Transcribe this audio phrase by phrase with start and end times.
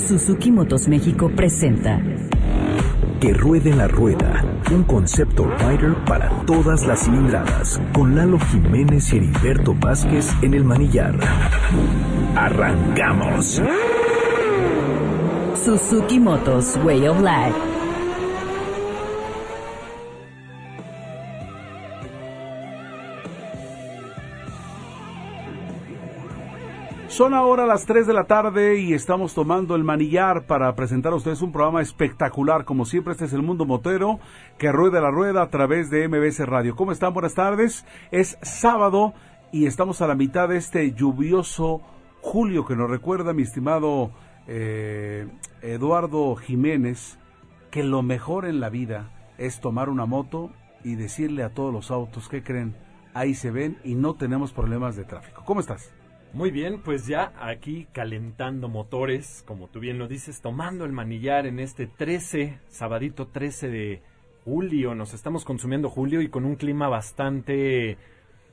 [0.00, 2.00] Suzuki Motos México presenta
[3.20, 9.18] Que ruede la rueda, un concepto rider para todas las cilindradas, con Lalo Jiménez y
[9.18, 11.18] Heriberto Vázquez en el manillar.
[12.34, 13.60] ¡Arrancamos!
[15.54, 17.69] Suzuki Motos Way of Life.
[27.20, 31.16] Son ahora las 3 de la tarde y estamos tomando el manillar para presentar a
[31.16, 32.64] ustedes un programa espectacular.
[32.64, 34.20] Como siempre, este es el mundo motero
[34.56, 36.74] que rueda la rueda a través de MBS Radio.
[36.74, 37.12] ¿Cómo están?
[37.12, 37.84] Buenas tardes.
[38.10, 39.12] Es sábado
[39.52, 41.82] y estamos a la mitad de este lluvioso
[42.22, 44.12] julio que nos recuerda mi estimado
[44.46, 45.28] eh,
[45.60, 47.18] Eduardo Jiménez
[47.70, 50.52] que lo mejor en la vida es tomar una moto
[50.84, 52.74] y decirle a todos los autos que creen,
[53.12, 55.42] ahí se ven y no tenemos problemas de tráfico.
[55.44, 55.99] ¿Cómo estás?
[56.32, 61.44] Muy bien, pues ya aquí calentando motores, como tú bien lo dices, tomando el manillar
[61.44, 64.02] en este 13, sabadito 13 de
[64.44, 67.98] julio, nos estamos consumiendo julio y con un clima bastante,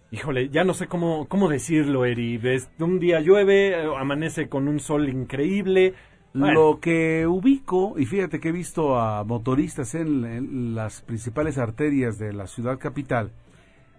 [0.09, 2.41] híjole, ya no sé cómo, cómo decirlo, Eri,
[2.79, 5.93] un día llueve, amanece con un sol increíble.
[6.33, 12.33] Lo que ubico, y fíjate que he visto a motoristas en las principales arterias de
[12.33, 13.31] la ciudad capital,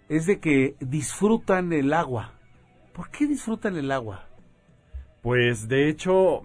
[0.08, 2.37] es de que disfrutan el agua.
[2.98, 4.28] ¿Por qué disfrutan el agua?
[5.22, 6.42] Pues de hecho,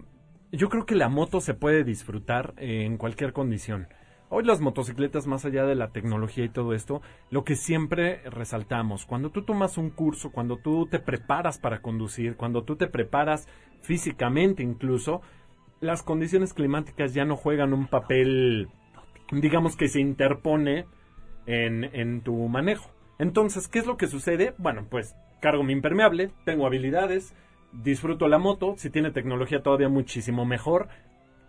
[0.51, 3.87] yo creo que la moto se puede disfrutar en cualquier condición.
[4.29, 7.01] Hoy las motocicletas, más allá de la tecnología y todo esto,
[7.31, 12.35] lo que siempre resaltamos, cuando tú tomas un curso, cuando tú te preparas para conducir,
[12.35, 13.47] cuando tú te preparas
[13.81, 15.23] físicamente incluso,
[15.79, 18.69] las condiciones climáticas ya no juegan un papel,
[19.31, 20.85] digamos que se interpone
[21.47, 22.91] en, en tu manejo.
[23.17, 24.53] Entonces, ¿qué es lo que sucede?
[24.59, 27.35] Bueno, pues cargo mi impermeable, tengo habilidades,
[27.73, 30.87] disfruto la moto, si tiene tecnología todavía muchísimo mejor.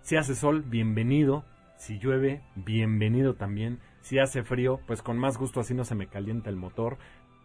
[0.03, 1.45] Si hace sol, bienvenido.
[1.77, 3.79] Si llueve, bienvenido también.
[4.01, 6.99] Si hace frío, pues con más gusto así no se me calienta el motor.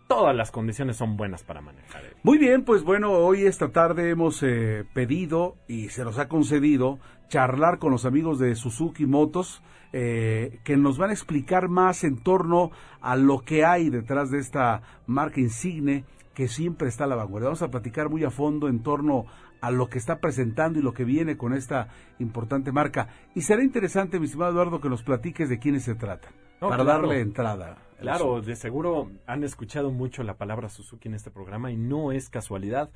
[0.08, 2.04] Todas las condiciones son buenas para manejar.
[2.04, 2.18] Eric.
[2.24, 6.98] Muy bien, pues bueno, hoy esta tarde hemos eh, pedido y se nos ha concedido
[7.28, 9.62] charlar con los amigos de Suzuki Motos
[9.94, 12.72] eh, que nos van a explicar más en torno
[13.02, 16.06] a lo que hay detrás de esta marca insigne
[16.40, 17.48] que siempre está a la vanguardia.
[17.50, 19.26] Vamos a platicar muy a fondo en torno
[19.60, 23.10] a lo que está presentando y lo que viene con esta importante marca.
[23.36, 26.30] Y será interesante, mi estimado Eduardo, que nos platiques de quiénes se trata,
[26.62, 27.02] No, para claro.
[27.02, 27.80] darle entrada.
[28.00, 32.30] Claro, de seguro han escuchado mucho la palabra Suzuki en este programa y no es
[32.30, 32.90] casualidad.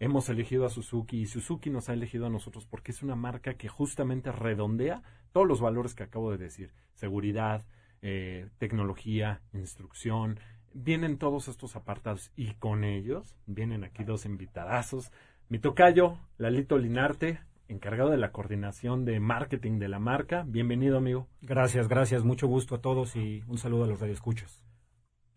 [0.00, 3.54] Hemos elegido a Suzuki y Suzuki nos ha elegido a nosotros porque es una marca
[3.54, 6.72] que justamente redondea todos los valores que acabo de decir.
[6.94, 7.64] Seguridad,
[8.02, 10.40] eh, tecnología, instrucción.
[10.74, 15.10] Vienen todos estos apartados y con ellos vienen aquí dos invitadazos.
[15.48, 20.44] Mi tocayo, Lalito Linarte, encargado de la coordinación de marketing de la marca.
[20.46, 21.26] Bienvenido, amigo.
[21.42, 22.24] Gracias, gracias.
[22.24, 24.67] Mucho gusto a todos y un saludo a los radioescuchas.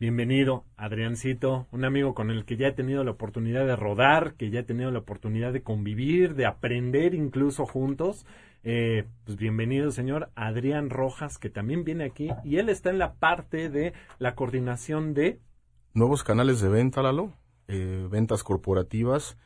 [0.01, 4.50] Bienvenido, Adriancito, un amigo con el que ya he tenido la oportunidad de rodar, que
[4.50, 8.25] ya he tenido la oportunidad de convivir, de aprender incluso juntos.
[8.63, 13.13] Eh, pues bienvenido, señor Adrián Rojas, que también viene aquí y él está en la
[13.13, 15.39] parte de la coordinación de
[15.94, 17.33] nuevos canales de venta, Lalo,
[17.68, 19.38] eh, ventas corporativas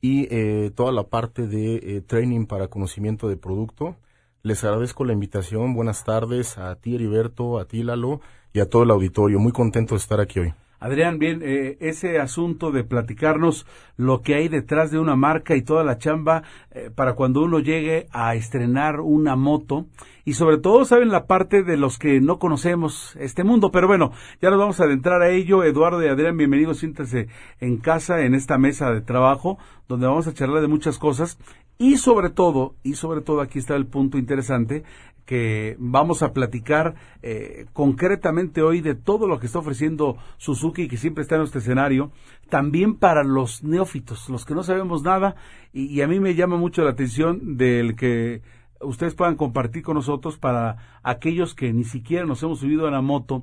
[0.00, 3.96] y eh, toda la parte de eh, training para conocimiento de producto.
[4.44, 5.74] Les agradezco la invitación.
[5.74, 8.20] Buenas tardes a ti, Heriberto, a ti, Lalo,
[8.56, 9.38] y a todo el auditorio.
[9.38, 10.54] Muy contento de estar aquí hoy.
[10.78, 15.62] Adrián, bien, eh, ese asunto de platicarnos lo que hay detrás de una marca y
[15.62, 19.86] toda la chamba eh, para cuando uno llegue a estrenar una moto
[20.24, 24.12] y sobre todo, saben, la parte de los que no conocemos este mundo, pero bueno,
[24.42, 25.62] ya nos vamos a adentrar a ello.
[25.62, 27.28] Eduardo y Adrián, bienvenidos, siéntense
[27.60, 29.58] en casa, en esta mesa de trabajo,
[29.88, 31.38] donde vamos a charlar de muchas cosas
[31.78, 34.84] y sobre todo, y sobre todo aquí está el punto interesante,
[35.26, 40.96] que vamos a platicar eh, concretamente hoy de todo lo que está ofreciendo Suzuki, que
[40.96, 42.12] siempre está en nuestro escenario,
[42.48, 45.34] también para los neófitos, los que no sabemos nada,
[45.72, 48.40] y, a mí me llama mucho la atención del que
[48.80, 53.02] ustedes puedan compartir con nosotros para aquellos que ni siquiera nos hemos subido a la
[53.02, 53.42] moto,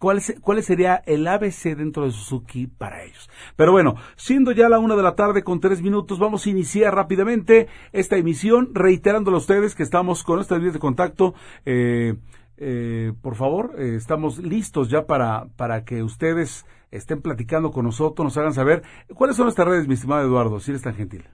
[0.00, 3.28] ¿Cuál, se- ¿Cuál sería el ABC dentro de Suzuki para ellos?
[3.54, 6.94] Pero bueno, siendo ya la una de la tarde con tres minutos, vamos a iniciar
[6.94, 11.34] rápidamente esta emisión, reiterándole a ustedes que estamos con esta línea de contacto.
[11.66, 12.14] eh,
[12.56, 18.24] eh, por favor, eh, estamos listos ya para, para que ustedes estén platicando con nosotros,
[18.24, 18.82] nos hagan saber
[19.14, 21.24] cuáles son nuestras redes, mi estimado Eduardo, si eres tan gentil.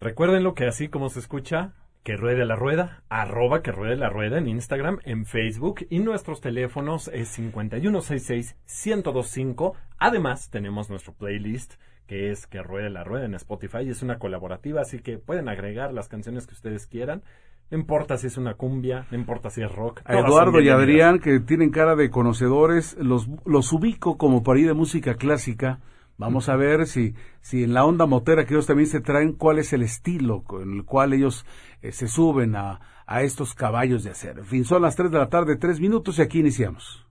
[0.00, 1.74] Recuerden lo que así como se escucha,
[2.06, 6.40] que ruede la rueda, arroba que ruede la rueda en Instagram, en Facebook y nuestros
[6.40, 9.72] teléfonos es 5166-1025.
[9.98, 11.74] Además, tenemos nuestro playlist
[12.06, 13.88] que es que ruede la rueda en Spotify.
[13.88, 17.24] Es una colaborativa, así que pueden agregar las canciones que ustedes quieran.
[17.72, 20.02] No importa si es una cumbia, no importa si es rock.
[20.04, 20.68] A Eduardo y.
[20.68, 25.80] Adrián, que tienen cara de conocedores, los, los ubico como para ir de música clásica.
[26.18, 29.58] Vamos a ver si, si en la onda motera que ellos también se traen, cuál
[29.58, 31.44] es el estilo con el cual ellos
[31.82, 34.40] eh, se suben a, a estos caballos de acero.
[34.40, 37.06] En fin, son las 3 de la tarde, 3 minutos y aquí iniciamos.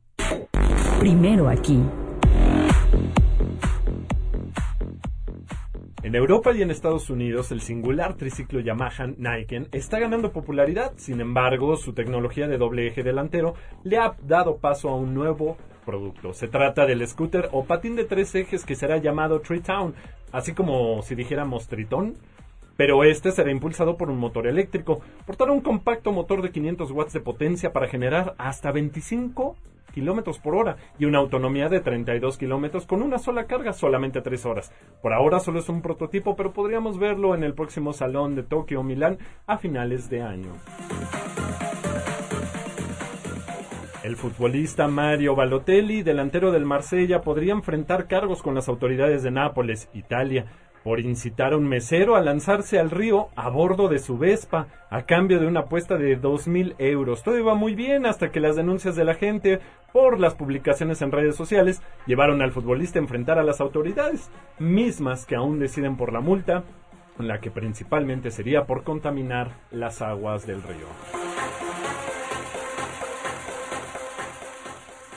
[0.99, 1.83] Primero aquí.
[6.05, 10.93] En Europa y en Estados Unidos, el singular triciclo Yamaha Niken está ganando popularidad.
[10.97, 15.57] Sin embargo, su tecnología de doble eje delantero le ha dado paso a un nuevo
[15.85, 16.33] producto.
[16.33, 19.93] Se trata del scooter o patín de tres ejes que será llamado Tritown,
[20.31, 22.15] así como si dijéramos Tritón.
[22.77, 24.99] Pero este será impulsado por un motor eléctrico.
[25.25, 29.55] Portará un compacto motor de 500 watts de potencia para generar hasta 25
[29.93, 34.45] kilómetros por hora y una autonomía de 32 kilómetros con una sola carga, solamente 3
[34.45, 34.73] horas.
[35.01, 38.81] Por ahora solo es un prototipo, pero podríamos verlo en el próximo salón de Tokio
[38.81, 39.17] o Milán
[39.47, 40.51] a finales de año.
[44.05, 49.89] El futbolista Mario Balotelli, delantero del Marsella, podría enfrentar cargos con las autoridades de Nápoles,
[49.95, 50.45] Italia,
[50.83, 55.07] por incitar a un mesero a lanzarse al río a bordo de su Vespa a
[55.07, 57.23] cambio de una apuesta de 2.000 euros.
[57.23, 59.59] Todo iba muy bien hasta que las denuncias de la gente
[59.91, 64.29] por las publicaciones en redes sociales llevaron al futbolista a enfrentar a las autoridades,
[64.59, 66.63] mismas que aún deciden por la multa,
[67.17, 70.85] la que principalmente sería por contaminar las aguas del río.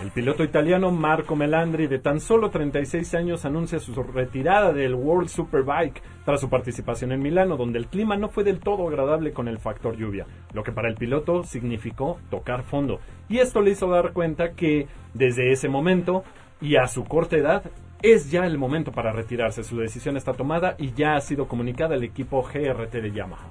[0.00, 5.28] El piloto italiano Marco Melandri, de tan solo 36 años, anuncia su retirada del World
[5.28, 9.48] Superbike tras su participación en Milano, donde el clima no fue del todo agradable con
[9.48, 13.00] el factor lluvia, lo que para el piloto significó tocar fondo.
[13.28, 16.22] Y esto le hizo dar cuenta que desde ese momento
[16.60, 17.64] y a su corta edad
[18.00, 19.64] es ya el momento para retirarse.
[19.64, 23.48] Su decisión está tomada y ya ha sido comunicada al equipo GRT de Yamaha.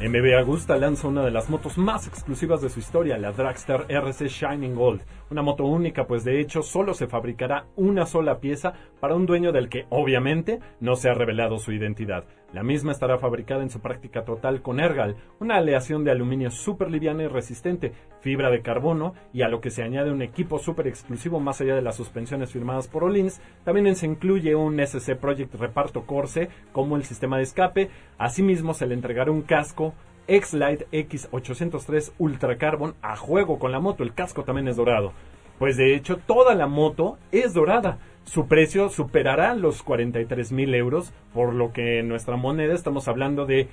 [0.00, 4.28] MB Agusta lanza una de las motos más exclusivas de su historia, la Dragster RC
[4.28, 5.02] Shining Gold.
[5.30, 9.52] Una moto única, pues de hecho solo se fabricará una sola pieza para un dueño
[9.52, 12.24] del que obviamente no se ha revelado su identidad.
[12.52, 16.90] La misma estará fabricada en su práctica total con Ergal, una aleación de aluminio súper
[16.90, 17.92] liviana y resistente,
[18.22, 21.76] fibra de carbono y a lo que se añade un equipo súper exclusivo más allá
[21.76, 23.40] de las suspensiones firmadas por Olins.
[23.64, 27.90] También se incluye un SC Project Reparto Corse como el sistema de escape.
[28.18, 29.94] Asimismo se le entregará un casco
[30.26, 34.02] X-Lite X803 Ultra Carbon a juego con la moto.
[34.02, 35.12] El casco también es dorado.
[35.60, 37.98] Pues de hecho toda la moto es dorada.
[38.24, 43.46] Su precio superará los 43 mil euros, por lo que en nuestra moneda estamos hablando
[43.46, 43.68] de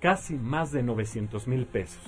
[0.00, 2.02] casi más de 900 mil pesos.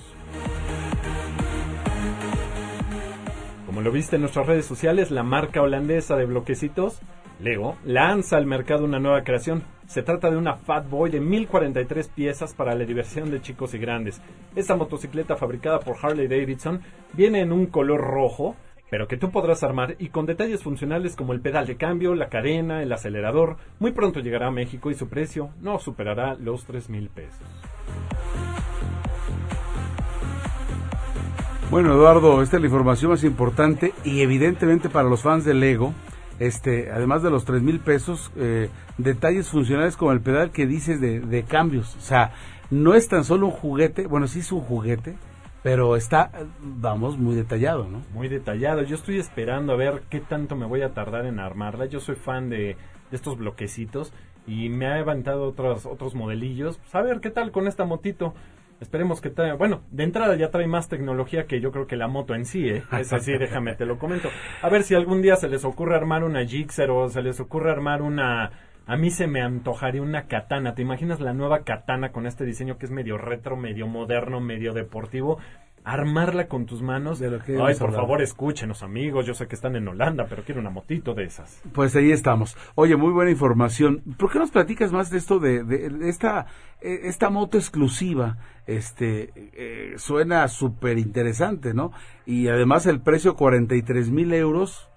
[3.65, 7.01] Como lo viste en nuestras redes sociales, la marca holandesa de bloquecitos,
[7.41, 9.63] Lego, lanza al mercado una nueva creación.
[9.87, 13.77] Se trata de una Fat Boy de 1043 piezas para la diversión de chicos y
[13.77, 14.21] grandes.
[14.55, 16.81] Esta motocicleta fabricada por Harley Davidson
[17.13, 18.55] viene en un color rojo,
[18.89, 22.29] pero que tú podrás armar y con detalles funcionales como el pedal de cambio, la
[22.29, 23.57] cadena, el acelerador.
[23.79, 27.41] Muy pronto llegará a México y su precio no superará los 3 mil pesos.
[31.71, 35.93] Bueno, Eduardo, esta es la información más importante y evidentemente para los fans de Lego,
[36.39, 41.01] este, además de los tres mil pesos, eh, detalles funcionales como el pedal que dices
[41.01, 41.95] de, de cambios.
[41.95, 42.33] O sea,
[42.69, 45.15] no es tan solo un juguete, bueno, sí es un juguete,
[45.65, 46.29] pero está,
[46.61, 48.03] vamos, muy detallado, ¿no?
[48.13, 48.83] Muy detallado.
[48.83, 51.87] Yo estoy esperando a ver qué tanto me voy a tardar en armarla.
[51.87, 52.77] Yo soy fan de,
[53.09, 54.13] de estos bloquecitos
[54.45, 56.77] y me ha levantado otros, otros modelillos.
[56.77, 58.35] Pues a ver qué tal con esta motito.
[58.79, 62.07] Esperemos que trae, bueno, de entrada ya trae más tecnología que yo creo que la
[62.07, 62.83] moto en sí, ¿eh?
[62.99, 64.29] Es así, déjame, te lo comento.
[64.61, 67.71] A ver si algún día se les ocurre armar una Gixxer o se les ocurre
[67.71, 68.51] armar una...
[68.87, 70.75] A mí se me antojaría una katana.
[70.75, 74.73] ¿Te imaginas la nueva katana con este diseño que es medio retro, medio moderno, medio
[74.73, 75.37] deportivo?
[75.87, 77.19] armarla con tus manos.
[77.19, 79.27] De lo que Ay, por favor, escúchenos, amigos.
[79.27, 81.61] Yo sé que están en Holanda, pero quiero una motito de esas.
[81.73, 82.57] Pues ahí estamos.
[82.73, 84.01] Oye, muy buena información.
[84.17, 86.47] ¿Por qué nos platicas más de esto de, de- de esta
[86.81, 88.37] eh, esta moto exclusiva?
[88.65, 91.91] Este eh, suena súper interesante, ¿no?
[92.25, 94.89] Y además el precio 43 mil euros.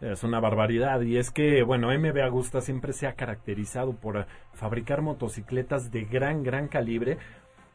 [0.00, 4.26] Es una barbaridad y es que, bueno, MB Agusta siempre se ha caracterizado por eh,
[4.52, 7.18] fabricar motocicletas de gran, gran calibre,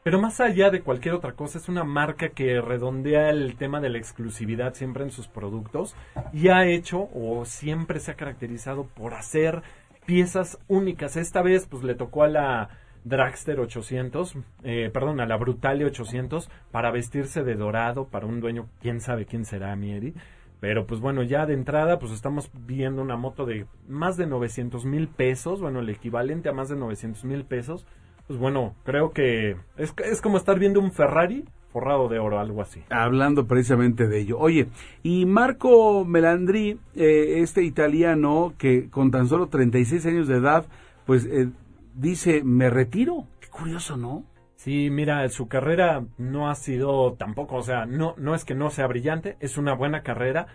[0.04, 3.90] pero más allá de cualquier otra cosa, es una marca que redondea el tema de
[3.90, 5.96] la exclusividad siempre en sus productos
[6.34, 9.62] y ha hecho o siempre se ha caracterizado por hacer
[10.06, 11.18] piezas únicas.
[11.18, 12.70] Esta vez, pues le tocó a la
[13.04, 18.70] Dragster 800, eh, perdón, a la Brutale 800 para vestirse de dorado para un dueño,
[18.80, 20.16] quién sabe quién será, Mieri.
[20.62, 24.86] Pero pues bueno, ya de entrada pues estamos viendo una moto de más de 900
[24.86, 27.86] mil pesos, bueno, el equivalente a más de 900 mil pesos.
[28.28, 32.62] Pues bueno, creo que es, es como estar viendo un Ferrari forrado de oro, algo
[32.62, 32.84] así.
[32.90, 34.38] Hablando precisamente de ello.
[34.38, 34.68] Oye,
[35.04, 40.66] y Marco Melandri, eh, este italiano que con tan solo 36 años de edad,
[41.06, 41.50] pues eh,
[41.96, 43.26] dice, me retiro.
[43.40, 44.26] Qué curioso, ¿no?
[44.62, 48.70] Sí, mira, su carrera no ha sido tampoco, o sea, no, no es que no
[48.70, 50.46] sea brillante, es una buena carrera.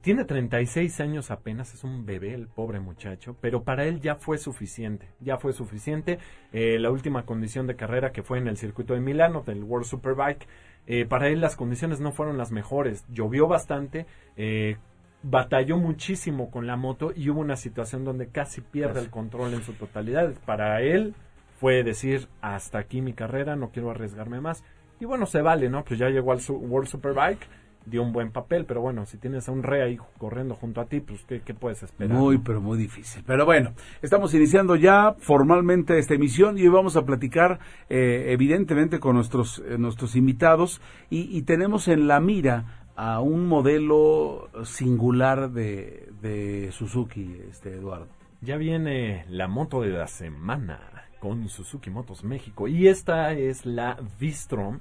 [0.00, 4.36] Tiene 36 años apenas, es un bebé el pobre muchacho, pero para él ya fue
[4.36, 6.18] suficiente, ya fue suficiente.
[6.52, 9.86] Eh, la última condición de carrera que fue en el circuito de Milano, del World
[9.86, 10.48] Superbike,
[10.88, 14.06] eh, para él las condiciones no fueron las mejores, llovió bastante,
[14.36, 14.76] eh,
[15.22, 19.62] batalló muchísimo con la moto y hubo una situación donde casi pierde el control en
[19.62, 20.34] su totalidad.
[20.44, 21.14] Para él
[21.58, 24.64] fue decir, hasta aquí mi carrera, no quiero arriesgarme más.
[25.00, 25.84] Y bueno, se vale, ¿no?
[25.84, 27.46] Pues ya llegó al World Superbike,
[27.86, 30.86] dio un buen papel, pero bueno, si tienes a un rey ahí corriendo junto a
[30.86, 32.16] ti, pues ¿qué, qué puedes esperar?
[32.16, 33.22] Muy, pero muy difícil.
[33.26, 37.58] Pero bueno, estamos iniciando ya formalmente esta emisión y hoy vamos a platicar
[37.88, 40.80] eh, evidentemente con nuestros, eh, nuestros invitados
[41.10, 48.06] y, y tenemos en la mira a un modelo singular de, de Suzuki, este Eduardo.
[48.40, 53.96] Ya viene la moto de la semana con Suzuki Motos México y esta es la
[54.20, 54.80] V-Strom,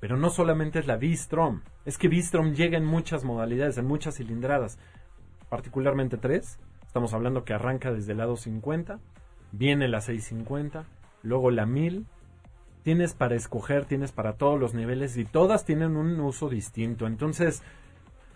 [0.00, 4.16] pero no solamente es la V-Strom, es que V-Strom llega en muchas modalidades, en muchas
[4.16, 4.78] cilindradas,
[5.48, 6.58] particularmente tres.
[6.86, 8.98] Estamos hablando que arranca desde el lado 50,
[9.52, 10.84] viene la 650,
[11.22, 12.04] luego la 1000.
[12.82, 17.06] Tienes para escoger, tienes para todos los niveles y todas tienen un uso distinto.
[17.06, 17.62] Entonces,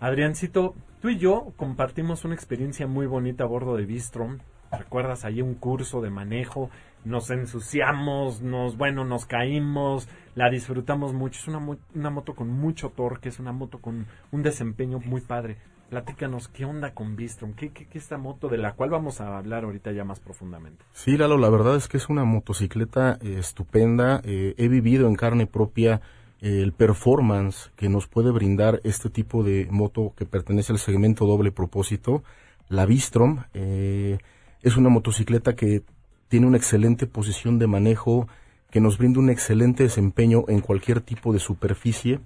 [0.00, 4.38] Adriancito, tú y yo compartimos una experiencia muy bonita a bordo de Bistrom.
[4.70, 6.70] ¿Recuerdas ahí un curso de manejo?
[7.04, 11.40] Nos ensuciamos, nos, bueno, nos caímos, la disfrutamos mucho.
[11.40, 15.56] Es una, una moto con mucho torque, es una moto con un desempeño muy padre.
[15.88, 17.54] Platícanos, ¿qué onda con Bistrom?
[17.54, 20.84] ¿Qué, qué, qué esta moto de la cual vamos a hablar ahorita ya más profundamente?
[20.92, 24.20] Sí, Lalo, la verdad es que es una motocicleta eh, estupenda.
[24.22, 26.00] Eh, he vivido en carne propia
[26.40, 31.26] eh, el performance que nos puede brindar este tipo de moto que pertenece al segmento
[31.26, 32.22] doble propósito.
[32.68, 34.18] La Bistrom eh,
[34.62, 35.82] es una motocicleta que
[36.28, 38.28] tiene una excelente posición de manejo,
[38.70, 42.20] que nos brinda un excelente desempeño en cualquier tipo de superficie.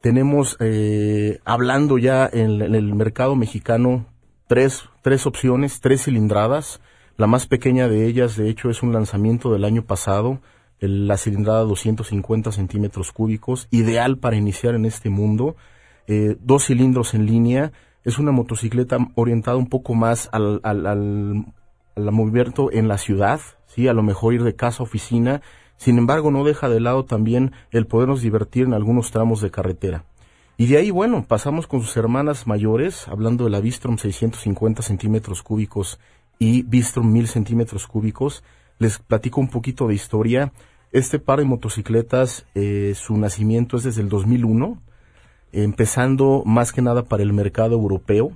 [0.00, 4.06] Tenemos, eh, hablando ya en, el mercado mexicano,
[4.46, 6.80] tres, tres opciones, tres cilindradas.
[7.16, 10.40] La más pequeña de ellas, de hecho, es un lanzamiento del año pasado,
[10.78, 15.56] la cilindrada 250 centímetros cúbicos, ideal para iniciar en este mundo.
[16.06, 17.72] Eh, dos cilindros en línea.
[18.06, 21.44] Es una motocicleta orientada un poco más al, al, al,
[21.96, 25.42] al movimiento en la ciudad, sí, a lo mejor ir de casa a oficina.
[25.76, 30.04] Sin embargo, no deja de lado también el podernos divertir en algunos tramos de carretera.
[30.56, 35.42] Y de ahí, bueno, pasamos con sus hermanas mayores, hablando de la Bistrom 650 centímetros
[35.42, 35.98] cúbicos
[36.38, 38.44] y Bistrom 1000 centímetros cúbicos.
[38.78, 40.52] Les platico un poquito de historia.
[40.92, 44.80] Este par de motocicletas, eh, su nacimiento es desde el 2001,
[45.64, 48.32] empezando más que nada para el mercado europeo.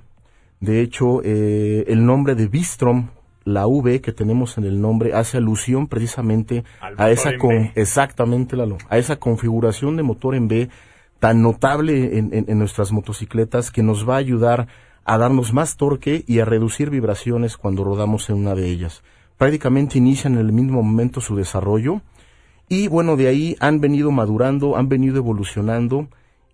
[0.59, 3.07] De hecho, eh, el nombre de Bistrom,
[3.45, 8.55] la V que tenemos en el nombre, hace alusión precisamente Al a esa con, exactamente
[8.55, 10.69] Lalo, a esa configuración de motor en B
[11.19, 14.67] tan notable en, en- en nuestras motocicletas que nos va a ayudar
[15.05, 19.01] a darnos más torque y a reducir vibraciones cuando rodamos en una de ellas.
[19.37, 22.01] Prácticamente inician en el mismo momento su desarrollo
[22.69, 26.07] y bueno, de ahí han venido madurando, han venido evolucionando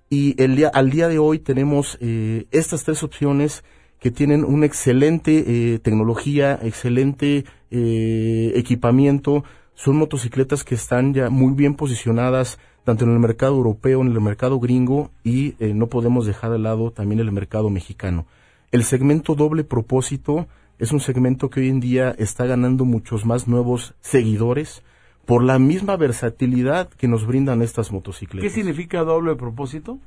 [0.09, 3.63] y el día, al día de hoy tenemos eh, estas tres opciones
[3.99, 9.43] que tienen una excelente eh, tecnología, excelente eh, equipamiento.
[9.73, 14.21] Son motocicletas que están ya muy bien posicionadas tanto en el mercado europeo, en el
[14.21, 18.25] mercado gringo y eh, no podemos dejar de lado también el mercado mexicano.
[18.71, 20.47] El segmento doble propósito
[20.79, 24.83] es un segmento que hoy en día está ganando muchos más nuevos seguidores
[25.27, 28.49] por la misma versatilidad que nos brindan estas motocicletas.
[28.49, 29.99] ¿Qué significa doble propósito?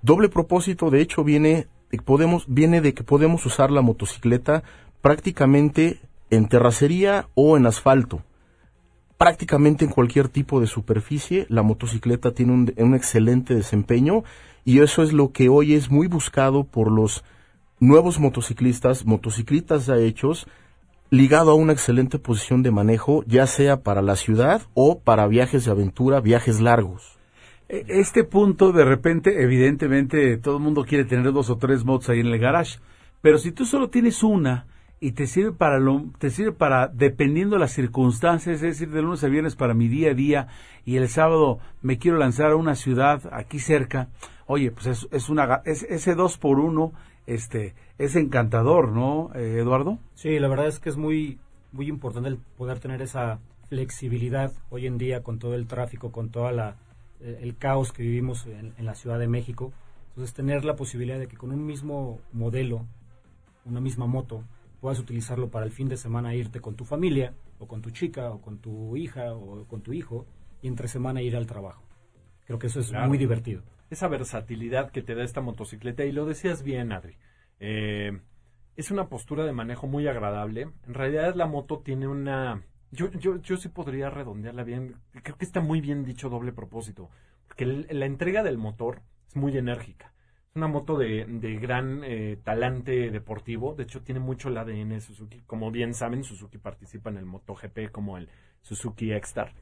[0.00, 4.62] Doble propósito, de hecho, viene de, podemos, viene de que podemos usar la motocicleta
[5.02, 8.22] prácticamente en terracería o en asfalto.
[9.18, 14.24] Prácticamente en cualquier tipo de superficie, la motocicleta tiene un, un excelente desempeño
[14.64, 17.22] y eso es lo que hoy es muy buscado por los
[17.80, 20.46] nuevos motociclistas, motociclistas ya hechos,
[21.10, 25.64] ligado a una excelente posición de manejo, ya sea para la ciudad o para viajes
[25.64, 27.18] de aventura, viajes largos.
[27.68, 32.08] E, este punto, de repente, evidentemente, todo el mundo quiere tener dos o tres motos
[32.08, 32.78] ahí en el garage,
[33.20, 34.66] pero si tú solo tienes una
[35.00, 39.02] y te sirve para lo, te sirve para, dependiendo de las circunstancias, es decir, de
[39.02, 40.48] lunes a viernes para mi día a día
[40.84, 44.08] y el sábado me quiero lanzar a una ciudad aquí cerca,
[44.46, 46.92] oye, pues es, es una, es, ese dos por uno
[47.26, 49.98] este, es encantador, ¿no, eh, Eduardo?
[50.14, 51.38] Sí, la verdad es que es muy,
[51.72, 56.30] muy importante el poder tener esa flexibilidad hoy en día con todo el tráfico, con
[56.30, 56.76] toda la
[57.20, 59.72] eh, el caos que vivimos en, en, la Ciudad de México.
[60.10, 62.86] Entonces, tener la posibilidad de que con un mismo modelo,
[63.64, 64.44] una misma moto,
[64.80, 68.30] puedas utilizarlo para el fin de semana irte con tu familia, o con tu chica,
[68.30, 70.26] o con tu hija, o con tu hijo,
[70.60, 71.82] y entre semana ir al trabajo.
[72.46, 73.08] Creo que eso es claro.
[73.08, 77.16] muy divertido esa versatilidad que te da esta motocicleta, y lo decías bien, Adri.
[77.60, 78.20] Eh,
[78.76, 80.68] es una postura de manejo muy agradable.
[80.86, 82.62] En realidad la moto tiene una...
[82.90, 84.96] Yo, yo, yo sí podría redondearla bien.
[85.22, 87.10] Creo que está muy bien dicho doble propósito.
[87.46, 90.12] Porque la entrega del motor es muy enérgica.
[90.50, 93.74] Es una moto de, de gran eh, talante deportivo.
[93.74, 95.40] De hecho, tiene mucho el ADN Suzuki.
[95.46, 98.28] Como bien saben, Suzuki participa en el MotoGP como el
[98.62, 99.52] Suzuki X-Star.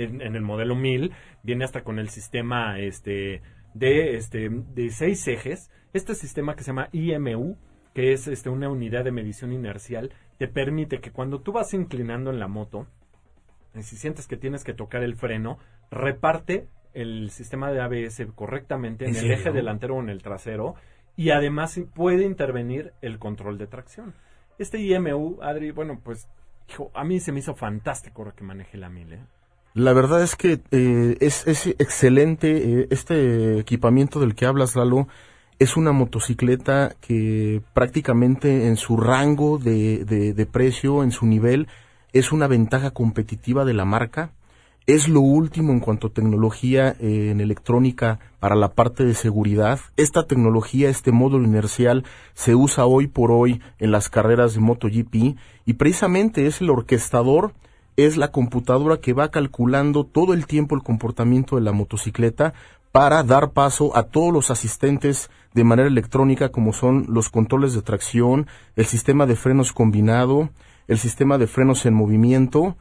[0.00, 3.42] En, en, el modelo 1000 viene hasta con el sistema este
[3.74, 5.70] de, este, de seis ejes.
[5.92, 7.56] Este sistema que se llama IMU,
[7.94, 12.30] que es este, una unidad de medición inercial, te permite que cuando tú vas inclinando
[12.30, 12.86] en la moto,
[13.80, 15.58] si sientes que tienes que tocar el freno,
[15.90, 20.74] reparte el sistema de ABS correctamente en, ¿En el eje delantero o en el trasero
[21.16, 24.14] y además puede intervenir el control de tracción.
[24.58, 26.28] Este IMU, Adri, bueno, pues
[26.68, 29.18] hijo, a mí se me hizo fantástico que maneje la 1000, ¿eh?
[29.74, 35.06] La verdad es que eh, es, excelente eh, este equipamiento del que hablas, Lalo.
[35.60, 41.68] Es una motocicleta que prácticamente en su rango de, de, de precio, en su nivel,
[42.12, 44.32] es una ventaja competitiva de la marca.
[44.86, 49.78] Es lo último en cuanto a tecnología eh, en electrónica para la parte de seguridad.
[49.96, 52.04] Esta tecnología, este módulo inercial,
[52.34, 57.52] se usa hoy por hoy en las carreras de MotoGP y precisamente es el orquestador
[58.06, 62.54] es la computadora que va calculando todo el tiempo el comportamiento de la motocicleta
[62.92, 67.82] para dar paso a todos los asistentes de manera electrónica como son los controles de
[67.82, 70.50] tracción, el sistema de frenos combinado,
[70.88, 72.76] el sistema de frenos en movimiento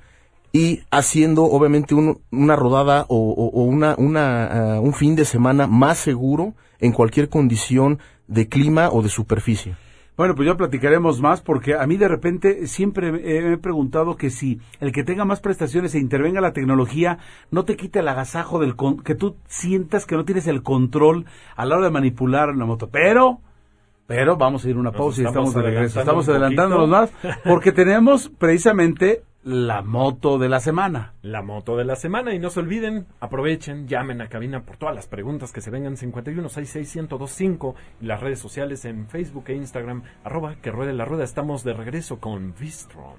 [0.52, 6.92] y haciendo obviamente un, una rodada o, uh, un fin de semana más seguro en
[6.92, 9.76] cualquier condición de clima o de superficie.
[10.20, 14.30] Bueno, pues ya platicaremos más porque a mí de repente siempre me he preguntado que
[14.30, 17.20] si el que tenga más prestaciones e intervenga la tecnología
[17.52, 21.24] no te quite el agasajo del con que tú sientas que no tienes el control
[21.56, 22.90] a la hora de manipular una moto.
[22.92, 23.40] Pero,
[24.08, 26.02] pero vamos a ir a una pausa y estamos de regreso.
[26.02, 27.14] Estamos adelantándonos más
[27.46, 31.14] porque tenemos precisamente la moto de la semana.
[31.24, 32.36] La moto de la semana.
[32.36, 35.98] Y no se olviden, aprovechen, llamen a cabina por todas las preguntas que se vengan
[35.98, 41.24] 5166125 y las redes sociales en Facebook e Instagram, arroba que ruede la rueda.
[41.24, 43.18] Estamos de regreso con Vistron.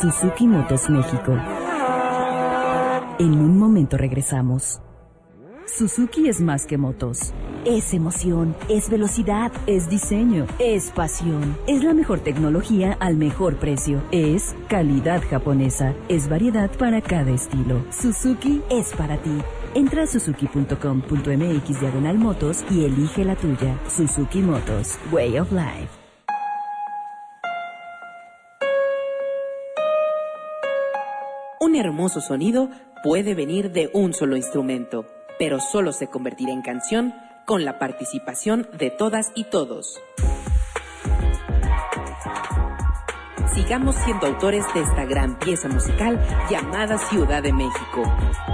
[0.00, 1.32] Suzuki Motos México.
[3.18, 4.80] En un momento regresamos.
[5.66, 7.32] Suzuki es más que motos.
[7.64, 11.56] Es emoción, es velocidad, es diseño, es pasión.
[11.66, 14.02] Es la mejor tecnología al mejor precio.
[14.10, 15.94] Es calidad japonesa.
[16.08, 17.84] Es variedad para cada estilo.
[17.90, 19.38] Suzuki es para ti.
[19.74, 23.78] Entra a suzuki.com.mx diagonal motos y elige la tuya.
[23.88, 26.03] Suzuki Motos, Way of Life.
[31.74, 32.70] Hermoso sonido
[33.02, 35.06] puede venir de un solo instrumento,
[35.38, 37.14] pero solo se convertirá en canción
[37.46, 40.00] con la participación de todas y todos.
[43.54, 48.02] Sigamos siendo autores de esta gran pieza musical llamada Ciudad de México,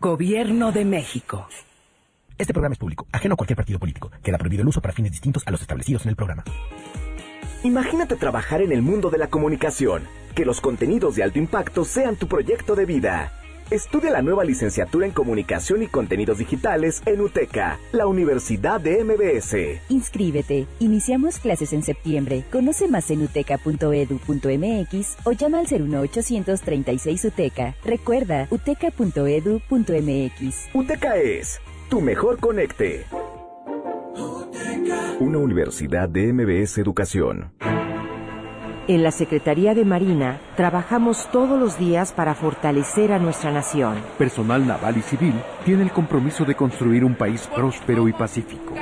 [0.00, 1.46] Gobierno de México.
[2.42, 4.10] Este programa es público, ajeno a cualquier partido político.
[4.20, 6.42] Queda prohibido el uso para fines distintos a los establecidos en el programa.
[7.62, 10.08] Imagínate trabajar en el mundo de la comunicación.
[10.34, 13.30] Que los contenidos de alto impacto sean tu proyecto de vida.
[13.70, 19.80] Estudia la nueva licenciatura en Comunicación y Contenidos Digitales en UTECA, la Universidad de MBS.
[19.88, 20.66] Inscríbete.
[20.80, 22.44] Iniciamos clases en septiembre.
[22.50, 27.76] Conoce más en uteca.edu.mx o llama al 01836 UTECA.
[27.84, 29.64] Recuerda, uteca.edu.mx.
[30.74, 31.60] UTECA es
[31.92, 33.04] tu mejor conecte.
[35.20, 37.52] Una universidad de MBS Educación.
[38.88, 43.98] En la Secretaría de Marina trabajamos todos los días para fortalecer a nuestra nación.
[44.16, 45.34] Personal naval y civil
[45.66, 48.72] tiene el compromiso de construir un país próspero y pacífico.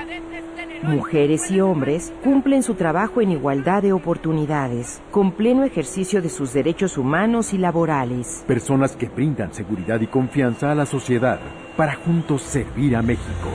[0.83, 6.55] Mujeres y hombres cumplen su trabajo en igualdad de oportunidades, con pleno ejercicio de sus
[6.55, 8.45] derechos humanos y laborales.
[8.47, 11.39] Personas que brindan seguridad y confianza a la sociedad
[11.77, 13.51] para juntos servir a México.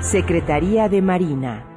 [0.00, 1.67] Secretaría de Marina.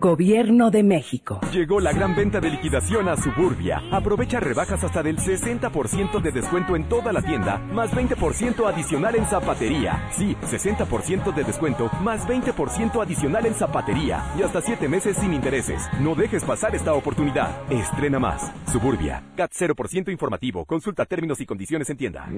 [0.00, 1.40] Gobierno de México.
[1.52, 3.82] Llegó la gran venta de liquidación a Suburbia.
[3.90, 9.26] Aprovecha rebajas hasta del 60% de descuento en toda la tienda, más 20% adicional en
[9.26, 10.08] zapatería.
[10.12, 14.22] Sí, 60% de descuento, más 20% adicional en zapatería.
[14.38, 15.82] Y hasta 7 meses sin intereses.
[16.00, 17.50] No dejes pasar esta oportunidad.
[17.68, 18.52] Estrena más.
[18.70, 19.24] Suburbia.
[19.34, 20.64] CAT 0% informativo.
[20.64, 22.28] Consulta términos y condiciones en tienda.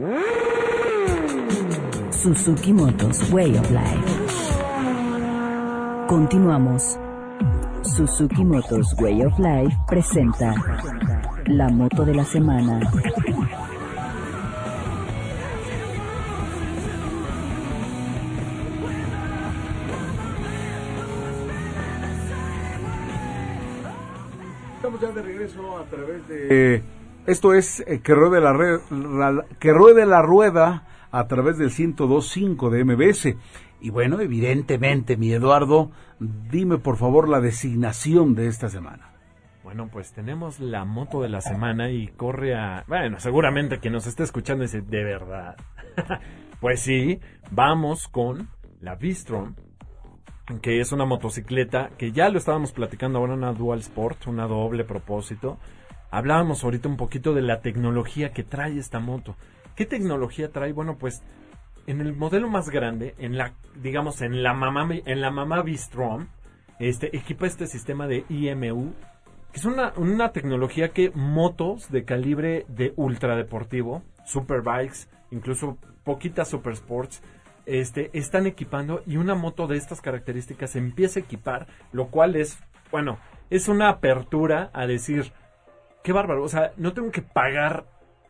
[2.11, 4.31] Suzuki Motos Way of Life.
[6.09, 6.99] Continuamos.
[7.83, 10.55] Suzuki Motors Way of Life presenta
[11.47, 12.81] la moto de la semana.
[24.77, 26.75] Estamos ya de regreso a través de...
[26.77, 26.83] Eh,
[27.27, 32.85] esto es eh, que, ruede la, que ruede la rueda a través del 102.5 de
[32.85, 33.37] MBS.
[33.81, 39.11] Y bueno, evidentemente, mi Eduardo, dime por favor la designación de esta semana.
[39.63, 42.85] Bueno, pues tenemos la moto de la semana y corre a...
[42.89, 45.57] Bueno, seguramente quien nos está escuchando dice, de verdad.
[46.61, 48.49] pues sí, vamos con
[48.81, 49.55] la Vistrom,
[50.61, 54.85] que es una motocicleta que ya lo estábamos platicando ahora, una Dual Sport, una doble
[54.85, 55.59] propósito.
[56.11, 59.37] Hablábamos ahorita un poquito de la tecnología que trae esta moto.
[59.77, 60.73] ¿Qué tecnología trae?
[60.73, 61.23] Bueno, pues
[61.87, 66.29] en el modelo más grande, en la, digamos, en la mamá, en la mamá Vistrom,
[66.79, 68.95] este, equipa este sistema de IMU,
[69.53, 76.73] que es una, una tecnología que motos de calibre de ultradeportivo, superbikes, incluso poquitas super
[76.73, 77.23] sports,
[77.67, 82.59] este, están equipando y una moto de estas características empieza a equipar, lo cual es,
[82.91, 83.19] bueno,
[83.51, 85.33] es una apertura a decir,
[86.03, 87.85] qué bárbaro, o sea, no tengo que pagar,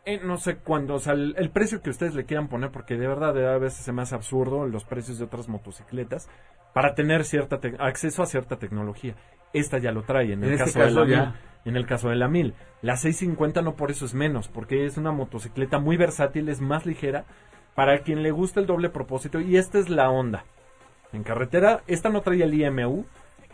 [0.04, 2.96] eh, no sé cuándo, o sea, el, el precio que ustedes le quieran poner, porque
[2.96, 6.28] de verdad a veces se me hace absurdo los precios de otras motocicletas,
[6.72, 9.14] para tener cierta te- acceso a cierta tecnología.
[9.52, 11.24] Esta ya lo trae, en el este caso, de la ya.
[11.26, 11.34] Mil.
[11.66, 12.54] En el caso de la 1000.
[12.82, 16.86] La 650 no por eso es menos, porque es una motocicleta muy versátil, es más
[16.86, 17.24] ligera,
[17.74, 20.44] para quien le gusta el doble propósito, y esta es la onda.
[21.12, 23.04] En carretera, esta no trae el IMU,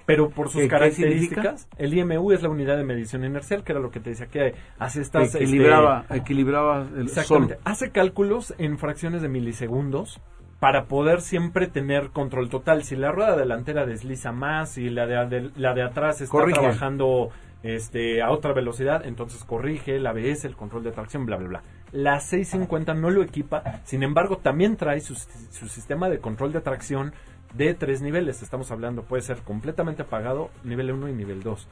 [0.07, 3.73] pero por sus ¿Qué- qué características, el IMU es la unidad de medición inercial, que
[3.73, 5.25] era lo que te decía que hace estas...
[5.25, 7.55] este, equilibraba, equilibraba el Exactamente.
[7.55, 7.63] sol.
[7.65, 10.21] Hace cálculos en fracciones de milisegundos
[10.61, 12.83] para poder siempre tener control total.
[12.85, 16.61] Si la rueda delantera desliza más y la de, de- la de atrás está Corrige.
[16.61, 17.29] trabajando
[17.63, 21.63] este, a otra velocidad, entonces corrige el ABS, el control de tracción, bla, bla, bla.
[21.93, 26.61] La 650 no lo equipa, sin embargo también trae su, su sistema de control de
[26.61, 27.13] tracción
[27.55, 28.43] de tres niveles.
[28.43, 31.69] Estamos hablando, puede ser completamente apagado, nivel 1 y nivel 2.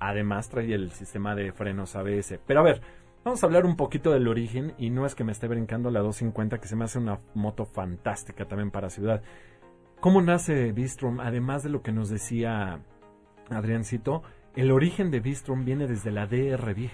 [0.00, 2.38] Además trae el sistema de frenos ABS.
[2.46, 2.80] Pero a ver,
[3.24, 6.00] vamos a hablar un poquito del origen y no es que me esté brincando la
[6.00, 9.22] 250 que se me hace una moto fantástica también para ciudad.
[10.00, 11.18] ¿Cómo nace Bistrom?
[11.20, 12.80] Además de lo que nos decía
[13.50, 14.22] Adriancito,
[14.54, 16.90] el origen de Bistrom viene desde la DRV.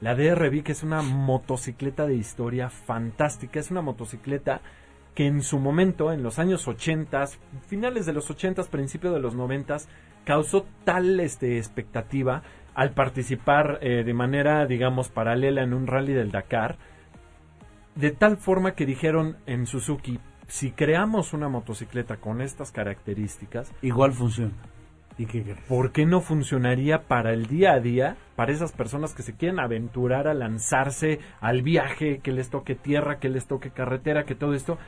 [0.00, 4.60] La DRV que es una motocicleta de historia fantástica, es una motocicleta
[5.14, 7.24] que en su momento, en los años 80,
[7.66, 9.76] finales de los 80, principios de los 90,
[10.24, 12.42] causó tal este, expectativa
[12.74, 16.78] al participar eh, de manera, digamos, paralela en un rally del Dakar,
[17.94, 24.12] de tal forma que dijeron en Suzuki, si creamos una motocicleta con estas características, igual
[24.12, 24.52] funciona.
[25.18, 25.26] ¿Y?
[25.68, 29.60] ¿Por qué no funcionaría para el día a día, para esas personas que se quieren
[29.60, 34.54] aventurar a lanzarse al viaje, que les toque tierra, que les toque carretera, que todo
[34.54, 34.78] esto?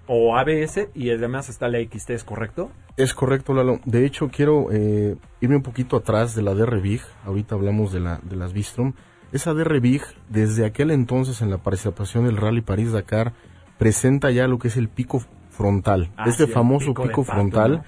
[0.09, 2.73] o ABS y además está la XT, ¿es correcto?
[2.97, 3.79] Es correcto, Lalo.
[3.85, 7.03] De hecho, quiero eh, irme un poquito atrás de la DR Big.
[7.25, 8.95] Ahorita hablamos de, la, de las Bistrom.
[9.31, 13.33] Esa DR Big, desde aquel entonces en la participación del Rally París-Dakar,
[13.79, 16.11] presenta ya lo que es el pico frontal.
[16.17, 17.85] Ah, este sí, famoso pico pico, de pato, frontal ¿no?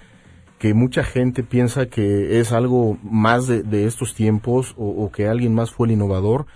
[0.58, 5.28] que mucha gente piensa que es algo más de, de estos tiempos o, o que
[5.28, 6.46] alguien más fue el innovador.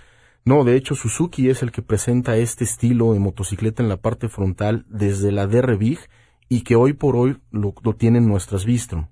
[0.43, 4.27] No, de hecho Suzuki es el que presenta este estilo de motocicleta en la parte
[4.27, 5.99] frontal desde la DR Big
[6.49, 9.07] y que hoy por hoy lo, lo tienen nuestras Bistrom.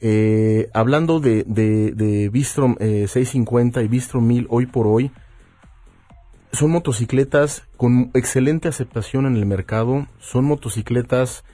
[0.00, 5.12] Eh, hablando de, de, de Bistrom eh, 650 y Bistrom 1000 hoy por hoy,
[6.52, 11.44] son motocicletas con excelente aceptación en el mercado, son motocicletas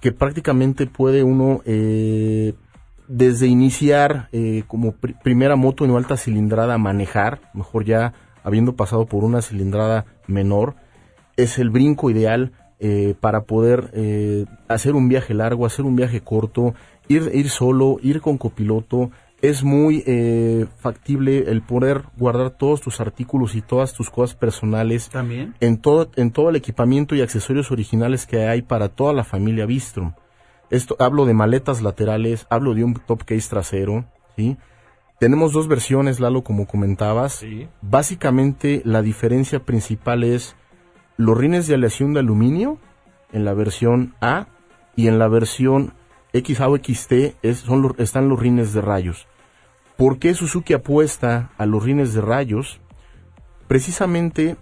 [0.00, 2.54] que prácticamente puede uno eh,
[3.08, 9.06] desde iniciar eh, como pr- primera moto en alta cilindrada manejar, mejor ya habiendo pasado
[9.06, 10.74] por una cilindrada menor,
[11.36, 16.20] es el brinco ideal eh, para poder eh, hacer un viaje largo, hacer un viaje
[16.20, 16.74] corto,
[17.08, 19.10] ir, ir solo, ir con copiloto.
[19.48, 25.08] Es muy eh, factible el poder guardar todos tus artículos y todas tus cosas personales
[25.08, 25.54] También.
[25.60, 29.66] en todo, en todo el equipamiento y accesorios originales que hay para toda la familia
[29.66, 30.14] Bistrom.
[30.70, 34.04] Esto, hablo de maletas laterales, hablo de un top case trasero,
[34.36, 34.56] ¿sí?
[35.20, 37.34] Tenemos dos versiones, Lalo, como comentabas.
[37.34, 37.68] Sí.
[37.82, 40.56] Básicamente, la diferencia principal es
[41.16, 42.78] los rines de aleación de aluminio
[43.32, 44.48] en la versión A
[44.96, 45.92] y en la versión
[46.34, 49.26] XA o XT es- son los- están los rines de rayos.
[49.96, 52.80] ¿Por qué Suzuki apuesta a los rines de rayos?
[53.66, 54.56] Precisamente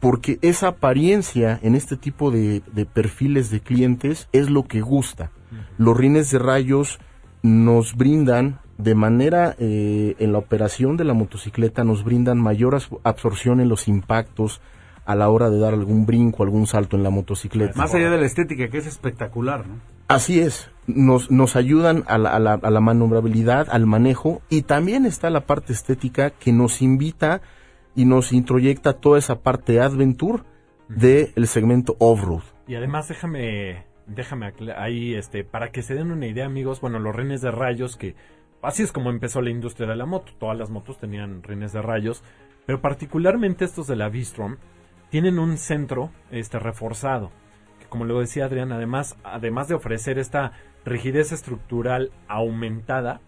[0.00, 5.30] porque esa apariencia en este tipo de, de perfiles de clientes es lo que gusta.
[5.78, 6.98] Los rines de rayos
[7.42, 13.60] nos brindan de manera eh, en la operación de la motocicleta nos brindan mayor absorción
[13.60, 14.60] en los impactos
[15.04, 17.72] a la hora de dar algún brinco, algún salto en la motocicleta.
[17.76, 19.97] Más allá de la estética, que es espectacular, ¿no?
[20.08, 24.62] Así es, nos, nos ayudan a la, a, la, a la maniobrabilidad, al manejo y
[24.62, 27.42] también está la parte estética que nos invita
[27.94, 30.44] y nos introyecta toda esa parte adventure
[30.88, 32.42] del segmento off-road.
[32.66, 37.14] Y además déjame, déjame ahí, este, para que se den una idea, amigos, bueno, los
[37.14, 38.14] rines de rayos que
[38.62, 40.32] así es como empezó la industria de la moto.
[40.38, 42.22] Todas las motos tenían rines de rayos,
[42.64, 44.56] pero particularmente estos de la V-Strom
[45.10, 47.30] tienen un centro, este, reforzado.
[47.88, 50.52] Como lo decía Adrián, además, además de ofrecer esta
[50.84, 53.20] rigidez estructural aumentada,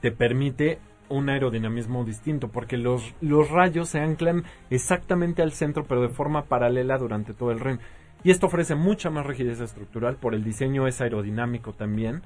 [0.00, 6.02] te permite un aerodinamismo distinto, porque los, los rayos se anclan exactamente al centro, pero
[6.02, 7.78] de forma paralela durante todo el ring.
[8.24, 12.22] Y esto ofrece mucha más rigidez estructural, por el diseño es aerodinámico también.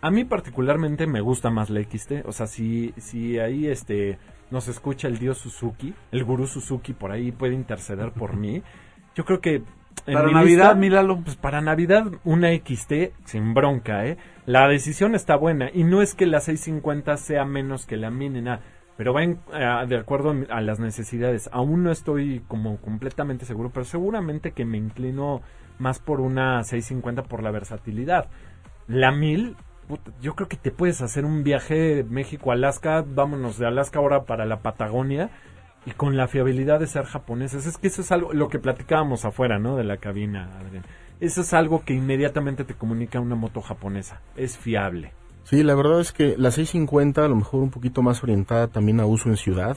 [0.00, 4.18] A mí particularmente me gusta más la XT, o sea, si, si ahí este
[4.50, 8.62] nos escucha el dios Suzuki, el gurú Suzuki por ahí puede interceder por mí.
[9.14, 9.62] Yo creo que
[10.06, 11.20] en Para mi Navidad, míralo.
[11.22, 14.18] Pues para Navidad una XT sin bronca, ¿eh?
[14.46, 18.42] La decisión está buena y no es que la 650 sea menos que la Mini,
[18.42, 18.60] nada,
[18.96, 21.48] pero va en- eh, de acuerdo a las necesidades.
[21.52, 25.40] Aún no estoy como completamente seguro, pero seguramente que me inclino
[25.78, 28.28] más por una 650 por la versatilidad.
[28.86, 29.56] La 1000,
[29.88, 34.44] puta, yo creo que te puedes hacer un viaje México-Alaska, vámonos de Alaska ahora para
[34.44, 35.30] la Patagonia
[35.86, 37.66] y con la fiabilidad de ser japoneses.
[37.66, 39.76] Es que eso es algo, lo que platicábamos afuera, ¿no?
[39.76, 40.48] De la cabina.
[41.20, 44.20] Eso es algo que inmediatamente te comunica una moto japonesa.
[44.36, 45.12] Es fiable.
[45.44, 49.00] Sí, la verdad es que la 650 a lo mejor un poquito más orientada también
[49.00, 49.76] a uso en ciudad.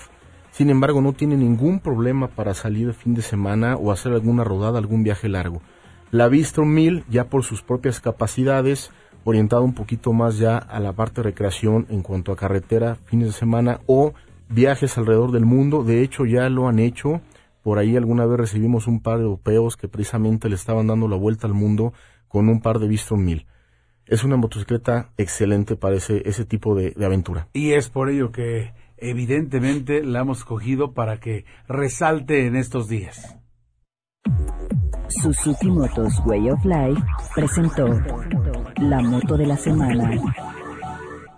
[0.51, 4.43] Sin embargo, no tiene ningún problema para salir de fin de semana o hacer alguna
[4.43, 5.61] rodada, algún viaje largo.
[6.09, 8.91] La Bistrom 1000 ya por sus propias capacidades,
[9.25, 13.27] orientada un poquito más ya a la parte de recreación en cuanto a carretera, fines
[13.27, 14.13] de semana o
[14.49, 15.83] viajes alrededor del mundo.
[15.83, 17.21] De hecho, ya lo han hecho.
[17.63, 21.17] Por ahí alguna vez recibimos un par de europeos que precisamente le estaban dando la
[21.17, 21.93] vuelta al mundo
[22.27, 23.45] con un par de Bistrom 1000
[24.07, 27.47] es una motocicleta excelente para ese, ese tipo de, de aventura.
[27.53, 33.37] Y es por ello que evidentemente la hemos cogido para que resalte en estos días.
[35.21, 37.01] Suzuki Motos Way of Life
[37.33, 37.87] presentó
[38.77, 40.11] la moto de la semana.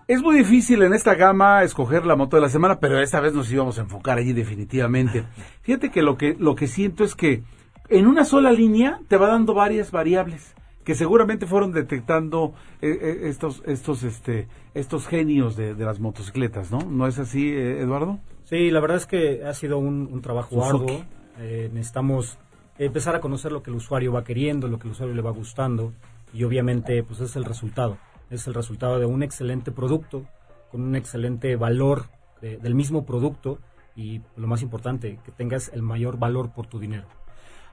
[0.10, 3.32] Es muy difícil en esta gama escoger la moto de la semana, pero esta vez
[3.36, 5.24] nos íbamos a enfocar allí definitivamente.
[5.62, 7.44] Fíjate que lo que lo que siento es que
[7.90, 13.20] en una sola línea te va dando varias variables que seguramente fueron detectando eh, eh,
[13.26, 16.80] estos estos este estos genios de, de, las motocicletas, ¿no?
[16.80, 18.18] ¿No es así, eh, Eduardo?
[18.46, 21.06] Sí, la verdad es que ha sido un, un trabajo arduo.
[21.38, 22.40] necesitamos
[22.80, 25.30] empezar a conocer lo que el usuario va queriendo, lo que el usuario le va
[25.30, 25.94] gustando
[26.34, 28.00] y obviamente pues es el resultado.
[28.30, 30.26] Es el resultado de un excelente producto
[30.72, 32.06] con un excelente valor
[32.42, 33.60] de, del mismo producto
[33.96, 37.06] y lo más importante, que tengas el mayor valor por tu dinero.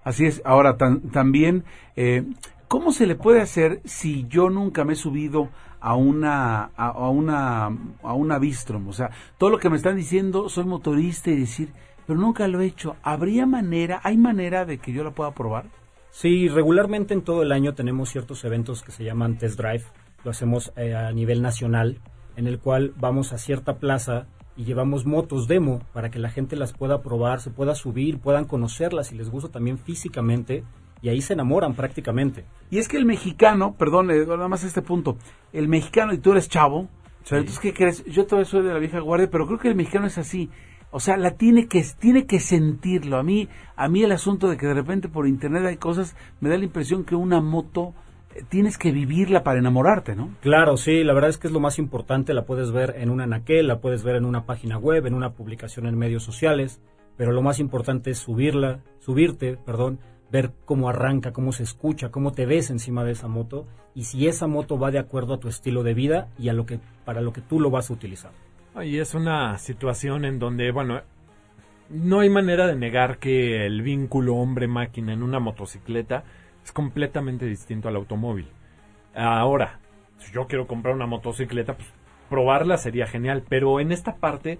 [0.03, 0.43] Así es.
[0.45, 1.65] Ahora, tan, también,
[1.95, 2.25] eh,
[2.69, 7.11] ¿cómo se le puede hacer si yo nunca me he subido a una, a, a
[7.11, 7.67] una,
[8.03, 8.89] a una Bistrom?
[8.89, 11.73] O sea, todo lo que me están diciendo, soy motorista y decir,
[12.07, 12.97] pero nunca lo he hecho.
[13.03, 15.67] ¿Habría manera, hay manera de que yo la pueda probar?
[16.11, 19.85] Sí, regularmente en todo el año tenemos ciertos eventos que se llaman test drive.
[20.27, 22.01] Lo hacemos eh, a nivel nacional,
[22.35, 26.57] en el cual vamos a cierta plaza y llevamos motos demo para que la gente
[26.57, 30.65] las pueda probar, se pueda subir, puedan conocerlas y les gusta también físicamente
[31.01, 32.45] y ahí se enamoran prácticamente.
[32.73, 35.17] Y es que el mexicano, perdón, eh, nada más este punto,
[35.53, 36.89] el mexicano, y tú eres chavo,
[37.23, 37.37] sí.
[37.37, 38.05] entonces, ¿qué crees?
[38.07, 40.51] Yo todavía soy de la vieja guardia, pero creo que el mexicano es así.
[40.91, 43.19] O sea, la tiene que tiene que sentirlo.
[43.19, 46.49] A mí a mí el asunto de que de repente por internet hay cosas me
[46.49, 47.95] da la impresión que una moto
[48.49, 50.31] tienes que vivirla para enamorarte, ¿no?
[50.41, 53.25] Claro, sí, la verdad es que es lo más importante, la puedes ver en una
[53.25, 56.81] anaquel, la puedes ver en una página web, en una publicación en medios sociales,
[57.17, 59.99] pero lo más importante es subirla, subirte, perdón,
[60.31, 64.27] ver cómo arranca, cómo se escucha, cómo te ves encima de esa moto y si
[64.27, 67.21] esa moto va de acuerdo a tu estilo de vida y a lo que para
[67.21, 68.33] lo que tú lo vas a utilizar.
[68.83, 71.01] Y es una situación en donde, bueno,
[71.89, 76.25] no hay manera de negar que el vínculo hombre-máquina en una motocicleta
[76.67, 78.49] es completamente distinto al automóvil.
[79.15, 79.79] Ahora,
[80.19, 81.89] si yo quiero comprar una motocicleta, pues
[82.29, 84.59] probarla sería genial, pero en esta parte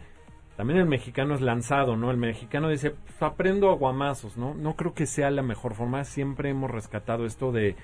[0.57, 2.13] también el mexicano es lanzado, ¿no?
[2.13, 4.55] El mexicano dice, pues aprendo aguamazos, ¿no?
[4.55, 7.75] No creo que sea la mejor forma, siempre hemos rescatado esto de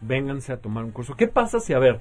[0.00, 1.14] vénganse a tomar un curso.
[1.14, 2.00] ¿Qué pasa si, a ver,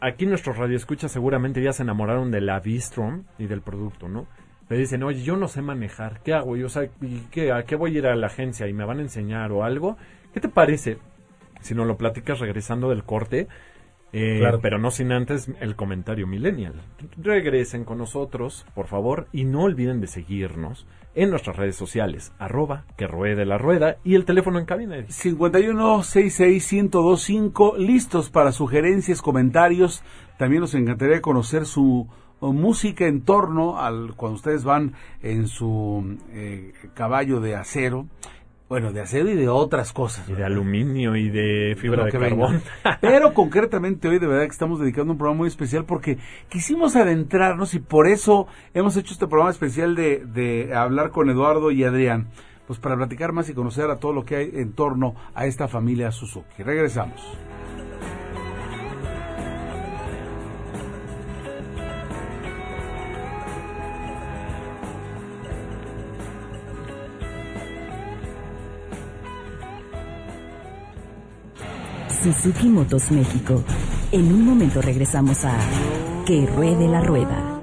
[0.00, 4.28] aquí nuestros radioescuchas seguramente ya se enamoraron de la Bistrom y del producto, ¿no?
[4.68, 6.56] Me dicen, oye, yo no sé manejar, ¿qué hago?
[6.56, 6.88] Yo, o sea,
[7.32, 9.64] ¿qué, ¿a qué voy a ir a la agencia y me van a enseñar o
[9.64, 9.96] algo?
[10.36, 10.98] ¿Qué te parece
[11.62, 13.48] si nos lo platicas regresando del corte?
[14.12, 14.60] Eh, claro.
[14.60, 16.74] Pero no sin antes el comentario millennial.
[17.16, 22.84] Regresen con nosotros, por favor, y no olviden de seguirnos en nuestras redes sociales, arroba
[22.98, 24.98] que ruede la rueda y el teléfono en cabina.
[25.06, 30.02] 51661025, listos para sugerencias, comentarios.
[30.36, 32.08] También nos encantaría conocer su
[32.42, 38.06] música en torno al cuando ustedes van en su eh, caballo de acero.
[38.68, 40.28] Bueno, de acero y de otras cosas.
[40.28, 42.62] Y de aluminio y de fibra de, de carbón.
[43.00, 47.74] Pero concretamente hoy de verdad que estamos dedicando un programa muy especial porque quisimos adentrarnos
[47.74, 52.28] y por eso hemos hecho este programa especial de, de hablar con Eduardo y Adrián.
[52.66, 55.68] Pues para platicar más y conocer a todo lo que hay en torno a esta
[55.68, 56.64] familia Suzuki.
[56.64, 57.22] Regresamos.
[72.26, 73.62] Suzuki Motos México.
[74.10, 75.56] En un momento regresamos a
[76.26, 77.60] Que Ruede la Rueda.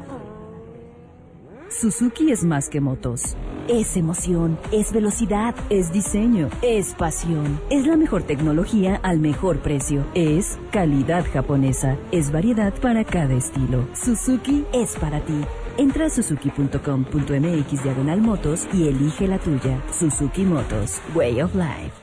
[1.70, 3.36] Suzuki es más que motos.
[3.68, 7.60] Es emoción, es velocidad, es diseño, es pasión.
[7.70, 10.06] Es la mejor tecnología al mejor precio.
[10.14, 11.98] Es calidad japonesa.
[12.14, 13.86] Es variedad para cada estilo.
[13.94, 15.42] Suzuki es para ti.
[15.76, 19.84] Entra a suzuki.com.mx diagonal motos y elige la tuya.
[19.92, 22.03] Suzuki Motos, Way of Life.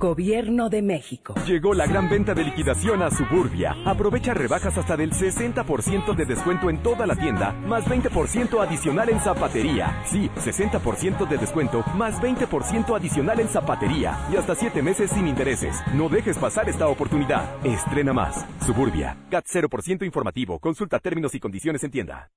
[0.00, 1.34] Gobierno de México.
[1.46, 3.76] Llegó la gran venta de liquidación a Suburbia.
[3.84, 9.20] Aprovecha rebajas hasta del 60% de descuento en toda la tienda, más 20% adicional en
[9.20, 10.02] zapatería.
[10.06, 14.18] Sí, 60% de descuento, más 20% adicional en zapatería.
[14.32, 15.76] Y hasta 7 meses sin intereses.
[15.92, 17.44] No dejes pasar esta oportunidad.
[17.62, 18.46] Estrena más.
[18.64, 19.18] Suburbia.
[19.30, 20.58] CAT 0% informativo.
[20.60, 22.30] Consulta términos y condiciones en tienda.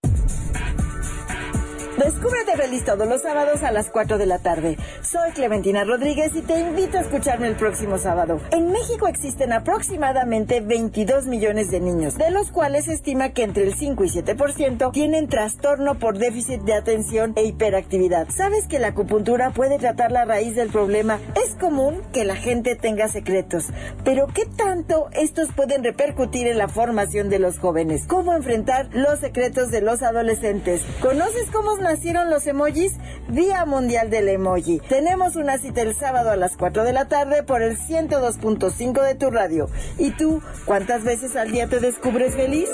[1.98, 4.78] Descúbrete feliz todos los sábados a las 4 de la tarde.
[5.04, 8.40] Soy Clementina Rodríguez y te invito a escucharme el próximo sábado.
[8.50, 13.66] En México existen aproximadamente 22 millones de niños, de los cuales se estima que entre
[13.66, 18.28] el 5 y 7% tienen trastorno por déficit de atención e hiperactividad.
[18.36, 21.20] ¿Sabes que la acupuntura puede tratar la raíz del problema?
[21.46, 23.66] Es común que la gente tenga secretos,
[24.04, 28.08] pero ¿qué tanto estos pueden repercutir en la formación de los jóvenes?
[28.08, 30.82] ¿Cómo enfrentar los secretos de los adolescentes?
[31.00, 32.94] ¿Conoces cómo nacieron los emojis?
[33.30, 34.80] Día Mundial del Emoji.
[34.90, 39.16] Tenemos una cita el sábado a las 4 de la tarde por el 102.5 de
[39.16, 39.70] tu radio.
[40.00, 42.70] ¿Y tú, cuántas veces al día te descubres feliz?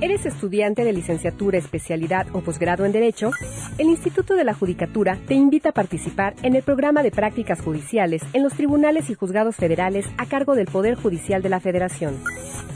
[0.00, 3.32] ¿Eres estudiante de licenciatura, especialidad o posgrado en Derecho?
[3.78, 8.22] El Instituto de la Judicatura te invita a participar en el programa de prácticas judiciales
[8.32, 12.14] en los tribunales y juzgados federales a cargo del Poder Judicial de la Federación.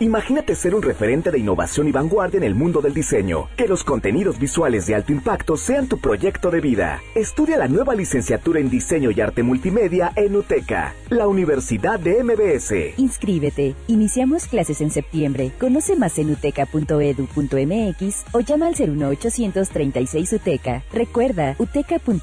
[0.00, 3.48] Imagínate ser un referente de innovación y vanguardia en el mundo del diseño.
[3.54, 7.02] Que los contenidos visuales de alto impacto sean tu proyecto de vida.
[7.14, 12.98] Estudia la nueva licenciatura en diseño y arte multimedia en UTECA, la Universidad de MBS.
[12.98, 13.74] Inscríbete.
[13.88, 15.52] Iniciamos clases en septiembre.
[15.60, 20.82] Conoce más en uteca.edu.mx o llama al 01836 UTECA.
[20.94, 22.22] Recuerda, uteca.edu.mx.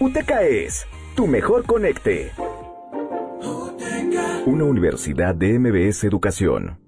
[0.00, 2.32] UTECA es tu mejor conecte.
[4.46, 6.78] Una universidad de MBS Educación.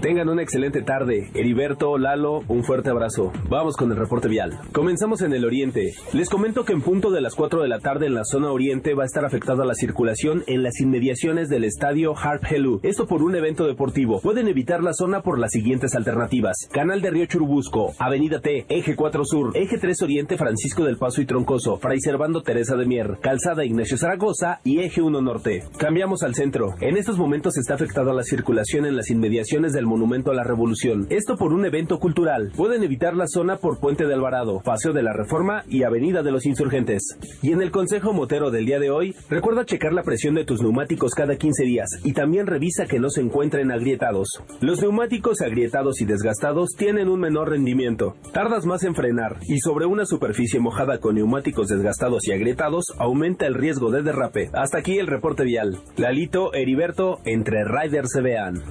[0.00, 1.30] Tengan una excelente tarde.
[1.34, 3.32] Heriberto, Lalo, un fuerte abrazo.
[3.48, 4.58] Vamos con el reporte vial.
[4.72, 5.94] Comenzamos en el oriente.
[6.12, 8.94] Les comento que en punto de las 4 de la tarde en la zona oriente
[8.94, 12.80] va a estar afectada la circulación en las inmediaciones del estadio Harp Hellu.
[12.82, 14.20] Esto por un evento deportivo.
[14.20, 16.68] Pueden evitar la zona por las siguientes alternativas.
[16.72, 21.20] Canal de Río Churubusco, Avenida T, Eje 4 Sur, Eje 3 Oriente Francisco del Paso
[21.20, 25.64] y Troncoso, Fray Servando Teresa de Mier, Calzada Ignacio Zaragoza y Eje 1 Norte.
[25.78, 26.74] Cambiamos al centro.
[26.80, 31.06] En estos momentos está afectada la circulación en las inmediaciones del Monumento a la Revolución.
[31.10, 32.52] Esto por un evento cultural.
[32.56, 36.32] Pueden evitar la zona por Puente de Alvarado, Paseo de la Reforma y Avenida de
[36.32, 37.18] los Insurgentes.
[37.42, 40.62] Y en el Consejo Motero del día de hoy, recuerda checar la presión de tus
[40.62, 44.42] neumáticos cada 15 días y también revisa que no se encuentren agrietados.
[44.60, 48.14] Los neumáticos agrietados y desgastados tienen un menor rendimiento.
[48.32, 53.46] Tardas más en frenar y sobre una superficie mojada con neumáticos desgastados y agrietados aumenta
[53.46, 54.50] el riesgo de derrape.
[54.52, 55.78] Hasta aquí el reporte vial.
[55.96, 58.62] Lalito, Heriberto, entre riders se vean.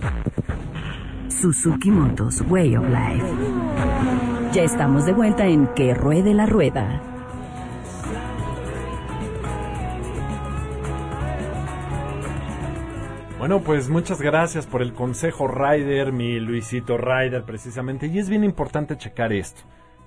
[1.31, 3.25] Suzuki Motos Way of Life.
[4.51, 7.01] Ya estamos de vuelta en Que Ruede la Rueda.
[13.39, 18.07] Bueno, pues muchas gracias por el consejo Rider, mi Luisito Rider precisamente.
[18.07, 19.61] Y es bien importante checar esto.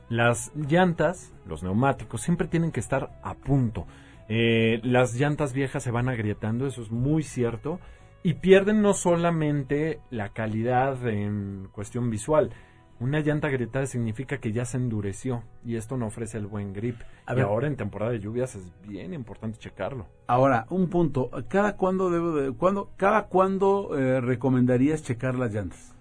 [0.08, 3.86] Las llantas, los neumáticos, siempre tienen que estar a punto.
[4.28, 7.80] Eh, las llantas viejas se van agrietando, eso es muy cierto.
[8.26, 12.50] Y pierden no solamente la calidad en cuestión visual.
[12.98, 17.02] Una llanta agrietada significa que ya se endureció y esto no ofrece el buen grip.
[17.26, 20.06] A y ahora en temporada de lluvias es bien importante checarlo.
[20.26, 21.30] Ahora, un punto.
[21.48, 25.94] ¿Cada cuándo debo de, cuándo, cada cuándo eh, recomendarías checar las llantas?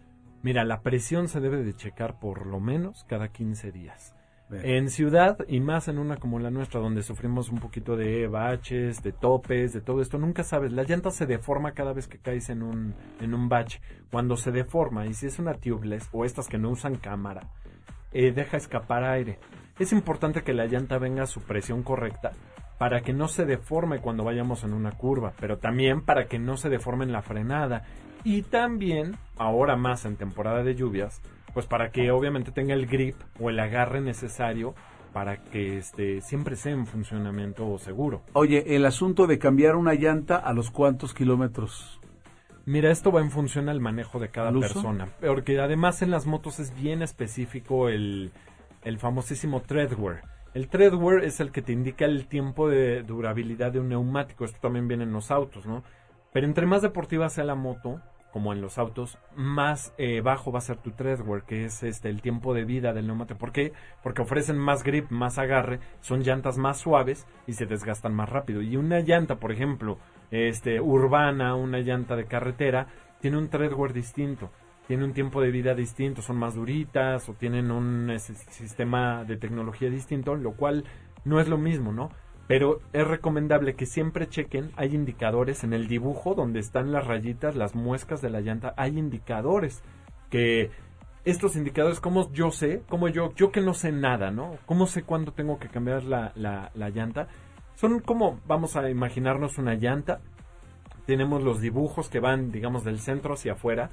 [0.43, 4.15] Mira, la presión se debe de checar por lo menos cada 15 días.
[4.51, 9.01] En ciudad y más en una como la nuestra donde sufrimos un poquito de baches,
[9.01, 12.49] de topes, de todo esto, nunca sabes, la llanta se deforma cada vez que caes
[12.49, 13.81] en un en un bache.
[14.11, 17.49] Cuando se deforma y si es una tubeless o estas que no usan cámara,
[18.11, 19.39] eh, deja escapar aire.
[19.79, 22.31] Es importante que la llanta venga a su presión correcta
[22.77, 26.57] para que no se deforme cuando vayamos en una curva, pero también para que no
[26.57, 27.85] se deforme en la frenada
[28.23, 31.21] y también, ahora más en temporada de lluvias,
[31.53, 34.75] pues para que obviamente tenga el grip o el agarre necesario
[35.13, 38.23] para que este siempre sea en funcionamiento seguro.
[38.33, 41.99] Oye, el asunto de cambiar una llanta a los cuántos kilómetros.
[42.65, 46.59] Mira, esto va en función al manejo de cada persona, porque además en las motos
[46.59, 48.31] es bien específico el,
[48.83, 50.21] el famosísimo treadwear.
[50.53, 54.45] El treadwear es el que te indica el tiempo de durabilidad de un neumático.
[54.45, 55.83] Esto también viene en los autos, ¿no?
[56.31, 57.99] Pero entre más deportiva sea la moto,
[58.33, 62.09] como en los autos, más eh, bajo va a ser tu treadwear, que es este
[62.09, 63.37] el tiempo de vida del neumático.
[63.37, 63.73] ¿Por qué?
[64.01, 68.63] Porque ofrecen más grip, más agarre, son llantas más suaves y se desgastan más rápido.
[68.63, 69.99] Y una llanta, por ejemplo,
[70.31, 72.87] este urbana, una llanta de carretera,
[73.21, 74.49] tiene un treadwear distinto,
[74.87, 79.37] tiene un tiempo de vida distinto, son más duritas o tienen un ese, sistema de
[79.37, 80.85] tecnología distinto, lo cual
[81.23, 82.09] no es lo mismo, ¿no?
[82.47, 87.55] Pero es recomendable que siempre chequen, hay indicadores en el dibujo donde están las rayitas,
[87.55, 89.81] las muescas de la llanta, hay indicadores
[90.29, 90.71] que
[91.25, 94.57] estos indicadores, cómo yo sé, cómo yo, yo que no sé nada, ¿no?
[94.65, 97.29] ¿Cómo sé cuándo tengo que cambiar la, la, la llanta?
[97.75, 100.19] Son como, vamos a imaginarnos una llanta,
[101.05, 103.89] tenemos los dibujos que van, digamos, del centro hacia afuera,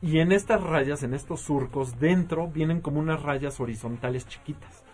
[0.00, 4.84] y en estas rayas, en estos surcos, dentro vienen como unas rayas horizontales chiquitas.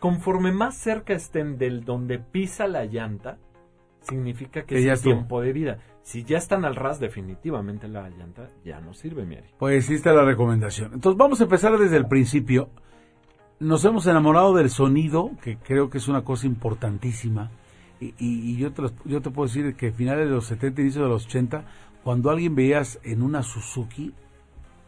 [0.00, 3.38] Conforme más cerca estén del donde pisa la llanta,
[4.02, 5.78] significa que, es tiempo de vida.
[6.02, 9.48] Si ya están al ras, definitivamente la llanta ya no sirve, mi Ari.
[9.58, 10.92] Pues sí está la recomendación.
[10.94, 12.68] Entonces vamos a empezar desde el principio.
[13.58, 17.50] Nos hemos enamorado del sonido, que creo que es una cosa importantísima.
[17.98, 20.44] Y, y- y yo, te los- yo te puedo decir que a finales de los
[20.46, 21.64] 70, inicio de los 80,
[22.04, 24.12] cuando alguien veías en una Suzuki,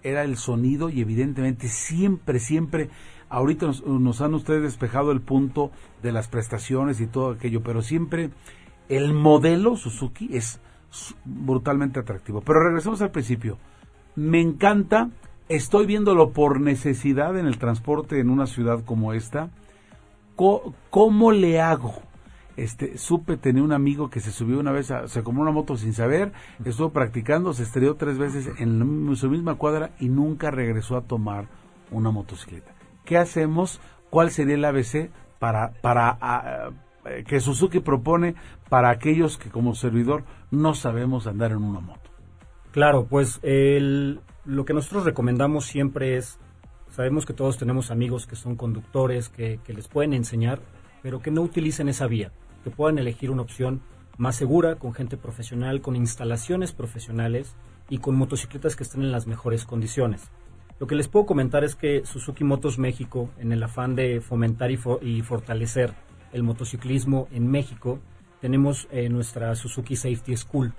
[0.04, 2.90] era el sonido y evidentemente siempre, siempre,
[3.28, 5.70] ahorita nos, han ustedes despejado el punto
[6.02, 8.30] de las prestaciones y todo aquello, pero siempre
[8.88, 10.60] el modelo Suzuki es
[11.24, 12.40] brutalmente atractivo.
[12.40, 13.58] Pero regresemos al principio.
[14.16, 15.10] Me encanta,
[15.48, 19.50] estoy viéndolo por necesidad en el transporte en una ciudad como esta.
[20.90, 21.94] ¿Cómo le hago?
[22.56, 25.76] Este, supe, tenía un amigo que se subió una vez, a- se compró una moto
[25.76, 26.32] sin saber,
[26.64, 31.46] estuvo practicando, se estrelló tres veces en su misma cuadra y nunca regresó a tomar
[31.92, 32.72] una motocicleta.
[33.08, 33.80] ¿Qué hacemos?
[34.10, 36.68] ¿Cuál sería el ABC para, para ah,
[37.06, 38.34] eh, que Suzuki propone
[38.68, 42.10] para aquellos que como servidor no sabemos andar en una moto?
[42.70, 46.38] Claro, pues el- lo que nosotros recomendamos siempre es,
[46.90, 50.60] sabemos que todos tenemos amigos que son conductores, que, que les pueden enseñar,
[51.02, 52.30] pero que no utilicen esa vía,
[52.62, 53.80] que puedan elegir una opción
[54.18, 57.56] más segura, con gente profesional, con instalaciones profesionales
[57.88, 60.30] y con motocicletas que estén en las mejores condiciones.
[60.80, 64.70] Lo que les puedo comentar es que Suzuki Motos México, en el afán de fomentar
[64.70, 65.92] y, fo- y fortalecer
[66.32, 67.98] el motociclismo en México,
[68.40, 70.72] tenemos eh, nuestra Suzuki Safety School,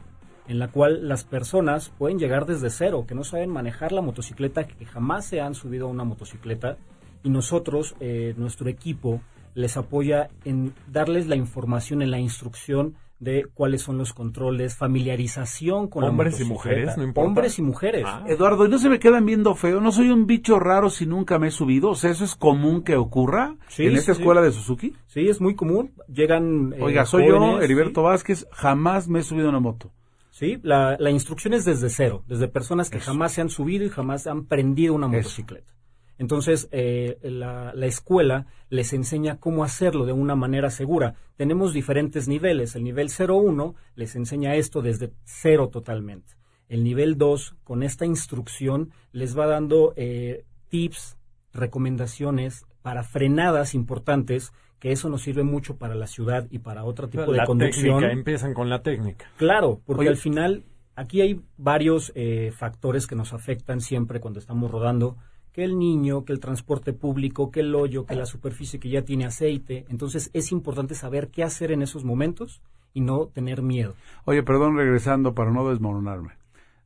[0.47, 4.65] en la cual las personas pueden llegar desde cero, que no saben manejar la motocicleta,
[4.65, 6.77] que jamás se han subido a una motocicleta,
[7.21, 9.21] y nosotros, eh, nuestro equipo,
[9.53, 15.87] les apoya en darles la información, en la instrucción de cuáles son los controles, familiarización
[15.89, 17.27] con Hombres la y mujeres, no importa.
[17.27, 18.05] Hombres y mujeres.
[18.27, 19.81] Eduardo, ¿y no se me quedan viendo feo?
[19.81, 21.89] ¿No soy un bicho raro si nunca me he subido?
[21.89, 24.47] O sea, ¿eso es común que ocurra Sí, en esta sí, escuela sí.
[24.47, 24.93] de Suzuki?
[25.07, 25.91] Sí, es muy común.
[26.07, 26.73] Llegan.
[26.73, 29.91] eh, Oiga, soy yo, Heriberto Vázquez, jamás me he subido a una moto.
[30.31, 33.89] Sí, la, la instrucción es desde cero, desde personas que jamás se han subido y
[33.89, 35.73] jamás han prendido una motocicleta.
[36.19, 41.15] Entonces, eh, la, la escuela les enseña cómo hacerlo de una manera segura.
[41.37, 42.75] Tenemos diferentes niveles.
[42.75, 46.33] El nivel 01 les enseña esto desde cero totalmente.
[46.67, 51.17] El nivel 2, con esta instrucción, les va dando eh, tips,
[51.53, 57.07] recomendaciones para frenadas importantes, que eso nos sirve mucho para la ciudad y para otro
[57.09, 58.01] tipo de la conducción.
[58.01, 59.25] técnica, empiezan con la técnica.
[59.37, 60.09] Claro, porque Oye.
[60.09, 60.65] al final
[60.95, 65.17] aquí hay varios eh, factores que nos afectan siempre cuando estamos rodando,
[65.53, 69.03] que el niño, que el transporte público, que el hoyo, que la superficie que ya
[69.03, 69.85] tiene aceite.
[69.89, 72.61] Entonces es importante saber qué hacer en esos momentos
[72.93, 73.95] y no tener miedo.
[74.25, 76.31] Oye, perdón, regresando para no desmoronarme.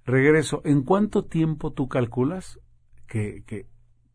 [0.05, 2.59] Regreso, ¿en cuánto tiempo tú calculas
[3.07, 3.66] que, que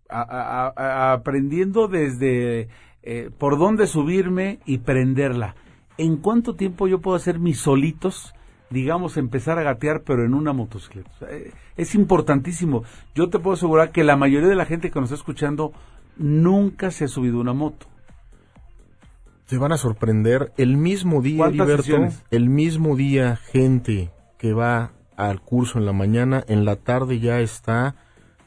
[0.09, 2.69] a- a- a- aprendiendo desde
[3.03, 5.55] eh, por dónde subirme y prenderla,
[5.97, 8.35] ¿en cuánto tiempo yo puedo hacer mis solitos,
[8.71, 11.11] digamos, empezar a gatear, pero en una motocicleta?
[11.15, 12.85] O sea, eh, es importantísimo.
[13.15, 15.73] Yo te puedo asegurar que la mayoría de la gente que nos está escuchando
[16.17, 17.87] nunca se ha subido una moto.
[19.47, 22.25] Te van a sorprender el mismo día, ¿Cuántas Heriberto, sesiones?
[22.31, 27.41] el mismo día gente que va al curso en la mañana, en la tarde ya
[27.41, 27.97] está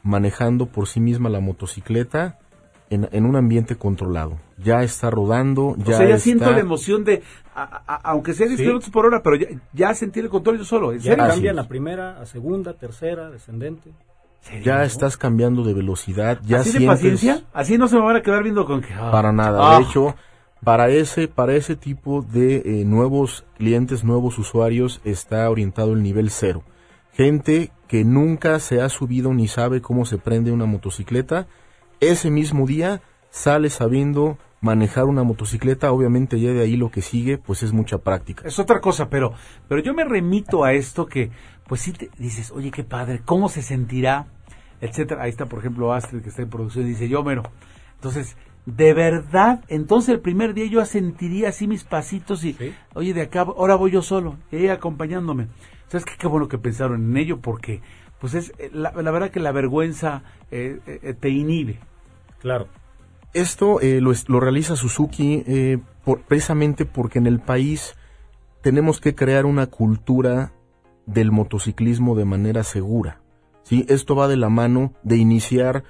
[0.04, 2.38] manejando por sí misma la motocicleta
[2.94, 4.38] en, en un ambiente controlado.
[4.58, 6.18] Ya está rodando, ya o sea, ya está...
[6.18, 7.22] siento la emoción de,
[7.54, 8.64] a- a- aunque sea 10 Sí.
[8.64, 10.92] kilómetros por hora, pero ya, ya sentí el control yo solo.
[10.92, 11.26] ¿En Ya serio?
[11.28, 13.90] cambian a primera, a segunda, tercera, descendente.
[14.64, 17.44] Ya estás cambiando de velocidad, ya ¿Así de paciencia?
[17.52, 18.92] Así no se me van a quedar viendo con que...
[18.92, 19.10] ah.
[19.12, 19.58] Para nada.
[19.74, 19.78] Ah.
[19.78, 20.14] De hecho,
[20.64, 26.30] para ese, para ese tipo de eh, nuevos clientes, nuevos usuarios, está orientado el nivel
[26.30, 26.64] cero.
[27.12, 31.46] Gente que nunca se ha subido ni sabe cómo se prende una motocicleta,
[32.02, 33.00] ese mismo día
[33.30, 37.98] sale sabiendo manejar una motocicleta, obviamente ya de ahí lo que sigue pues es mucha
[37.98, 38.46] práctica.
[38.46, 39.32] Es otra cosa, pero,
[39.68, 41.30] pero yo me remito a esto que,
[41.66, 44.26] pues sí te dices, oye, qué padre, ¿cómo se sentirá?
[44.80, 45.22] Etcétera.
[45.22, 47.44] Ahí está, por ejemplo, Astrid, que está en producción, y dice, yo, mero.
[47.94, 48.36] Entonces,
[48.66, 52.56] de verdad, entonces el primer día yo sentiría así mis pasitos y,
[52.94, 55.48] oye, de acá, ahora voy yo solo, y ella acompañándome.
[55.88, 56.12] ¿Sabes qué?
[56.18, 57.80] Qué bueno que pensaron en ello, porque,
[58.20, 61.80] pues es, eh, la, la verdad que la vergüenza eh, eh, te inhibe.
[62.42, 62.68] Claro.
[63.32, 65.78] Esto eh, lo, realiza Suzuki eh,
[66.28, 67.94] precisamente porque en el país
[68.60, 70.52] tenemos que crear una cultura
[71.06, 73.20] del motociclismo de manera segura.
[73.62, 73.86] ¿sí?
[73.88, 75.84] Esto va de la mano de iniciar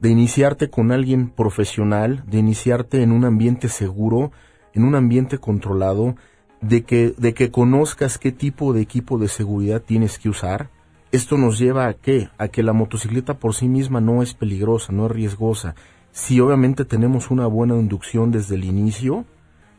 [0.00, 4.32] de iniciarte con alguien profesional, de iniciarte en un ambiente seguro,
[4.72, 6.16] en un ambiente controlado,
[6.62, 10.70] de que, de que conozcas qué tipo de equipo de seguridad tienes que usar.
[11.12, 12.28] Esto nos lleva a qué?
[12.38, 15.74] A que la motocicleta por sí misma no es peligrosa, no es riesgosa.
[16.12, 19.24] Si obviamente tenemos una buena inducción desde el inicio,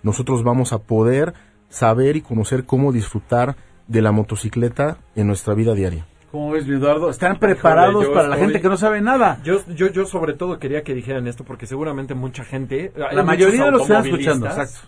[0.04, 1.34] nosotros vamos a poder
[1.70, 3.56] saber y conocer cómo disfrutar
[3.88, 6.06] de la motocicleta en nuestra vida diaria.
[6.32, 7.10] ¿Cómo ves, mi Eduardo?
[7.10, 9.40] ¿Están preparados para la gente que no sabe nada?
[9.44, 12.92] Yo, yo, yo sobre todo quería que dijeran esto porque seguramente mucha gente...
[12.96, 14.80] La mayoría de los que están escuchando, exacto.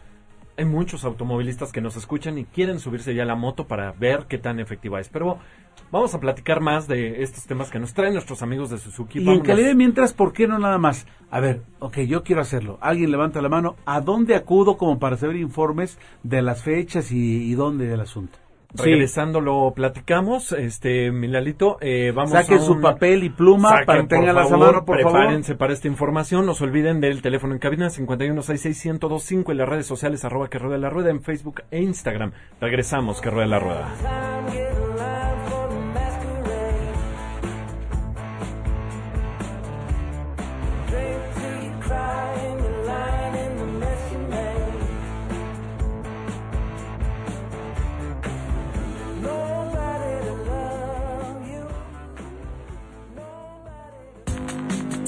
[0.58, 4.26] Hay muchos automovilistas que nos escuchan y quieren subirse ya a la moto para ver
[4.28, 5.10] qué tan efectiva es.
[5.10, 5.40] Pero
[5.92, 9.20] vamos a platicar más de estos temas que nos traen nuestros amigos de Suzuki.
[9.20, 11.08] Y en calidad mientras, ¿por qué no nada más?
[11.32, 12.78] A ver, ok, yo quiero hacerlo.
[12.82, 13.76] Alguien levanta la mano.
[13.86, 18.43] ¿A dónde acudo como para saber informes de las fechas y, y dónde del asunto?
[18.76, 23.86] Regresando lo platicamos, este Milalito, eh, vamos Saquen a su un- papel y pluma Saquen,
[23.86, 25.12] para por tenganlas a mano, por favor.
[25.20, 29.86] prepárense para esta información, no se olviden del teléfono en cabina 5166125 y las redes
[29.86, 32.32] sociales arroba que rueda la rueda en Facebook e Instagram.
[32.60, 34.83] Regresamos, que rueda la rueda.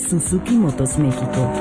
[0.08, 1.51] Suzuki Motos México.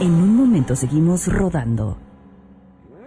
[0.00, 1.96] En un momento seguimos rodando.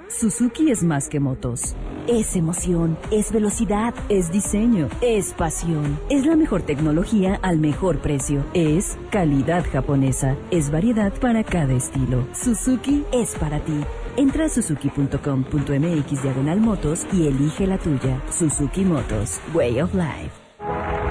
[0.09, 1.75] Suzuki es más que motos.
[2.07, 5.99] Es emoción, es velocidad, es diseño, es pasión.
[6.09, 8.43] Es la mejor tecnología al mejor precio.
[8.55, 10.35] Es calidad japonesa.
[10.49, 12.27] Es variedad para cada estilo.
[12.33, 13.79] Suzuki es para ti.
[14.17, 18.21] Entra a suzuki.com.mx diagonal motos y elige la tuya.
[18.31, 21.10] Suzuki Motos, Way of Life.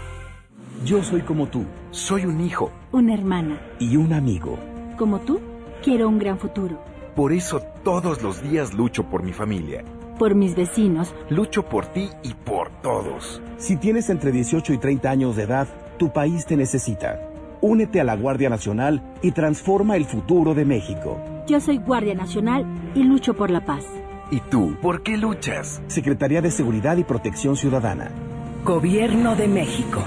[0.84, 1.64] Yo soy como tú.
[1.90, 3.58] Soy un hijo Una hermana.
[3.78, 4.58] y un amigo.
[4.98, 5.40] Como tú,
[5.82, 6.78] quiero un gran futuro.
[7.14, 9.82] Por eso todos los días lucho por mi familia.
[10.18, 13.42] Por mis vecinos, Lucho por ti y por todos.
[13.58, 17.20] Si tienes entre 18 y 30 años de edad, tu país te necesita.
[17.60, 21.18] Únete a la Guardia Nacional y transforma el futuro de México.
[21.46, 22.64] yo soy Guardia Nacional
[22.94, 23.84] y lucho por la paz.
[24.30, 24.74] ¿Y tú?
[24.82, 25.80] ¿Por qué luchas?
[25.86, 28.10] Secretaría de Seguridad y Protección Ciudadana.
[28.64, 30.02] Gobierno de México.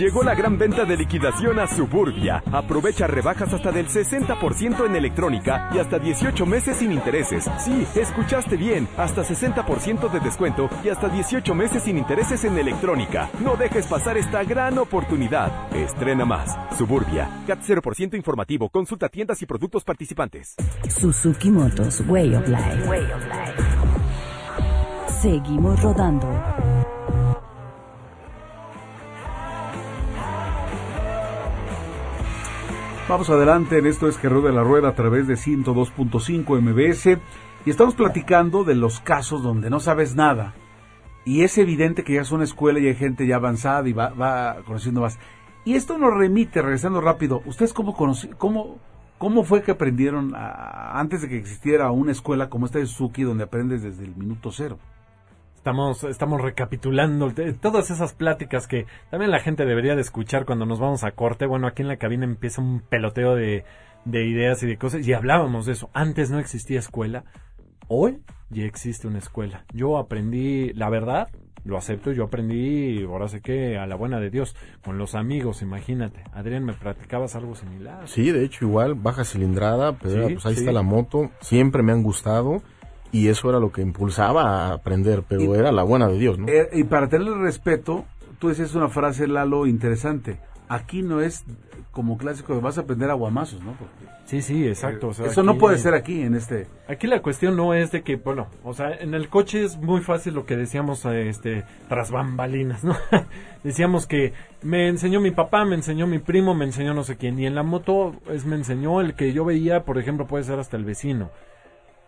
[0.00, 2.42] Llegó la gran venta de liquidación a Suburbia.
[2.50, 7.46] Aprovecha rebajas hasta del 60% en electrónica y hasta 18 meses sin intereses.
[7.58, 13.28] Sí, escuchaste bien, hasta 60% de descuento y hasta 18 meses sin intereses en electrónica.
[13.44, 15.52] No dejes pasar esta gran oportunidad.
[15.76, 16.56] Estrena más.
[16.78, 17.28] Suburbia.
[17.46, 18.70] CAT 0% informativo.
[18.70, 20.54] Consulta tiendas y productos participantes.
[20.88, 22.88] Suzuki Motos, Way of Life.
[25.20, 26.26] Seguimos rodando.
[33.08, 37.18] Vamos adelante en esto es que rueda la rueda a través de 102.5 MBS
[37.66, 40.54] y estamos platicando de los casos donde no sabes nada
[41.24, 44.10] y es evidente que ya es una escuela y hay gente ya avanzada y va,
[44.10, 45.18] va conociendo más.
[45.64, 48.78] Y esto nos remite, regresando rápido, ¿ustedes cómo, cómo,
[49.18, 53.44] cómo fue que aprendieron antes de que existiera una escuela como esta de Suzuki donde
[53.44, 54.78] aprendes desde el minuto cero?
[55.60, 57.30] Estamos, estamos recapitulando
[57.60, 61.44] todas esas pláticas que también la gente debería de escuchar cuando nos vamos a corte.
[61.44, 63.64] Bueno, aquí en la cabina empieza un peloteo de,
[64.06, 65.90] de ideas y de cosas y hablábamos de eso.
[65.92, 67.24] Antes no existía escuela,
[67.88, 69.66] hoy ya existe una escuela.
[69.74, 71.28] Yo aprendí, la verdad,
[71.62, 75.60] lo acepto, yo aprendí, ahora sé que a la buena de Dios, con los amigos,
[75.60, 76.24] imagínate.
[76.32, 78.08] Adrián, ¿me platicabas algo similar?
[78.08, 80.60] Sí, de hecho igual, baja cilindrada, pero Sí, pues ahí sí.
[80.60, 82.62] está la moto, siempre me han gustado
[83.12, 86.38] y eso era lo que impulsaba a aprender, pero Y- era la buena de Dios,
[86.38, 86.48] ¿no?
[86.48, 88.04] Eh, y para tener respeto,
[88.38, 90.38] tú decías una frase, Lalo, interesante.
[90.68, 91.44] aquí no es
[91.90, 93.72] como clásico que vas a aprender aguamazos, ¿no?
[93.72, 93.92] Porque,
[94.26, 95.08] sí, sí, exacto.
[95.08, 96.68] o sea, eso no aquí- puede ser aquí, en este...
[96.86, 100.00] Aquí la cuestión no es de que, bueno, o sea, en el coche es muy
[100.02, 102.94] fácil lo que decíamos, eh, este, tras bambalinas, ¿no?
[103.64, 104.32] decíamos que
[104.62, 107.36] me enseñó mi papá, me enseñó mi primo, me enseñó no sé quién.
[107.40, 110.60] Y en la moto es me enseñó el que yo veía, por ejemplo, puede ser
[110.60, 111.30] hasta el vecino.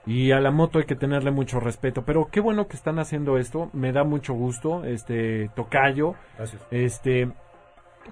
[0.07, 2.03] Y a la moto hay que tenerle mucho respeto.
[2.05, 3.71] Pero qué bueno que están haciendo esto.
[3.73, 6.15] Me da mucho gusto, este, tocayo.
[6.37, 6.63] Gracias.
[6.71, 7.31] Este,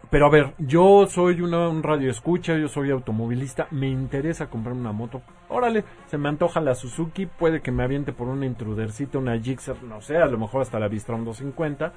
[0.09, 4.74] pero a ver, yo soy una, un radio escucha, yo soy automovilista, me interesa comprar
[4.74, 5.22] una moto.
[5.49, 9.82] Órale, se me antoja la Suzuki, puede que me aviente por una intrudercita, una Gixxer,
[9.82, 11.93] no sé, a lo mejor hasta la Vistron 250.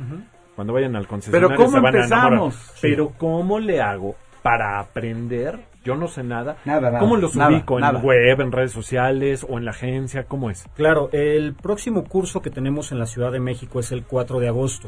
[0.55, 2.33] Cuando vayan al concesionario Pero ¿cómo se van a enamorar.
[2.33, 2.55] empezamos?
[2.75, 2.87] Sí.
[2.89, 5.59] Pero ¿cómo le hago para aprender?
[5.83, 6.57] Yo no sé nada.
[6.65, 7.75] Nada, nada, ¿Cómo los nada, ubico?
[7.75, 7.99] ¿En nada.
[7.99, 10.23] web, en redes sociales o en la agencia?
[10.25, 10.65] ¿Cómo es?
[10.75, 14.47] Claro, el próximo curso que tenemos en la Ciudad de México es el 4 de
[14.47, 14.87] agosto.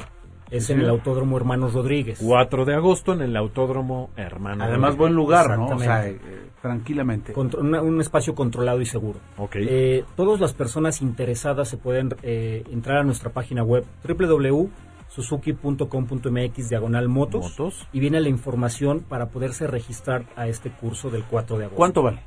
[0.50, 0.88] Es Sí, en el.
[0.88, 2.20] Autódromo Hermanos Rodríguez.
[2.24, 4.62] 4 de agosto en el Autódromo Hermano.
[4.62, 4.98] Además, Rodríguez.
[4.98, 5.66] buen lugar, ¿no?
[5.66, 6.18] O sea, eh,
[6.62, 7.32] tranquilamente.
[7.32, 9.18] Contro- una- un espacio controlado y seguro.
[9.38, 9.56] Ok.
[9.56, 13.84] Eh, todas las personas interesadas se pueden eh, entrar a nuestra página web
[15.14, 21.58] www.suzuki.com.mx diagonal motos, y viene la información para poderse registrar a este curso del 4
[21.58, 21.76] de agosto.
[21.76, 22.20] ¿Cuánto vale?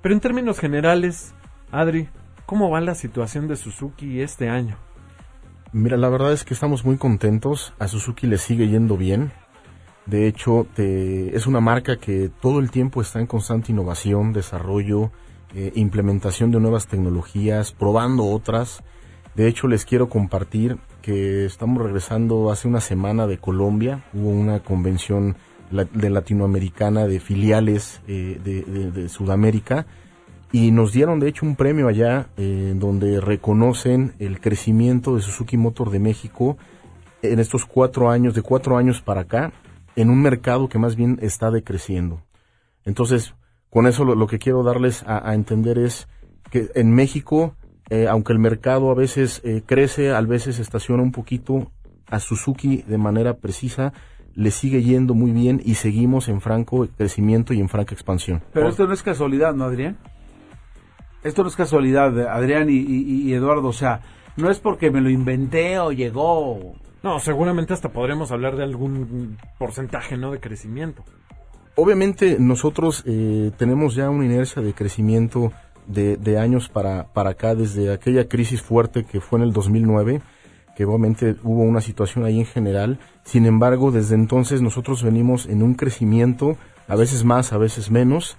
[0.00, 1.34] Pero en términos generales,
[1.72, 2.08] Adri,
[2.46, 4.76] ¿cómo va la situación de Suzuki este año?
[5.72, 7.74] Mira, la verdad es que estamos muy contentos.
[7.78, 9.32] A Suzuki le sigue yendo bien.
[10.10, 15.12] De hecho, es una marca que todo el tiempo está en constante innovación, desarrollo,
[15.54, 18.82] eh, implementación de nuevas tecnologías, probando otras.
[19.36, 24.02] De hecho, les quiero compartir que estamos regresando hace una semana de Colombia.
[24.12, 25.36] Hubo una convención
[25.70, 29.86] de latinoamericana de filiales eh, de, de- de Sudamérica
[30.50, 35.56] y nos dieron de hecho un premio allá eh, donde reconocen el crecimiento de Suzuki
[35.56, 36.56] Motor de México
[37.22, 39.52] en estos cuatro años, de cuatro años para acá,
[39.96, 42.22] en un mercado que más bien está decreciendo.
[42.84, 43.34] Entonces,
[43.70, 46.08] con eso lo, lo que quiero darles a, a entender es
[46.50, 47.54] que en México,
[47.90, 51.70] eh, aunque el mercado a veces eh, crece, a veces estaciona un poquito,
[52.08, 53.92] a Suzuki de manera precisa
[54.34, 58.42] le sigue yendo muy bien y seguimos en franco crecimiento y en franca expansión.
[58.52, 59.98] Pero esto no es casualidad, ¿no, Adrián?
[61.22, 63.68] Esto no es casualidad, Adrián y, y- y Eduardo.
[63.68, 64.00] O sea,
[64.36, 66.74] no es porque me lo inventé o llegó.
[67.02, 70.32] No, seguramente hasta podremos hablar de algún porcentaje, ¿no?
[70.32, 71.02] De crecimiento.
[71.76, 75.52] Obviamente nosotros eh, tenemos ya una inercia de crecimiento
[75.86, 80.20] de, años para, para acá, desde aquella crisis fuerte que fue en el 2009,
[80.76, 82.98] que obviamente hubo una situación ahí en general.
[83.24, 88.36] Sin embargo, desde entonces nosotros venimos en un crecimiento, a veces más, a veces menos.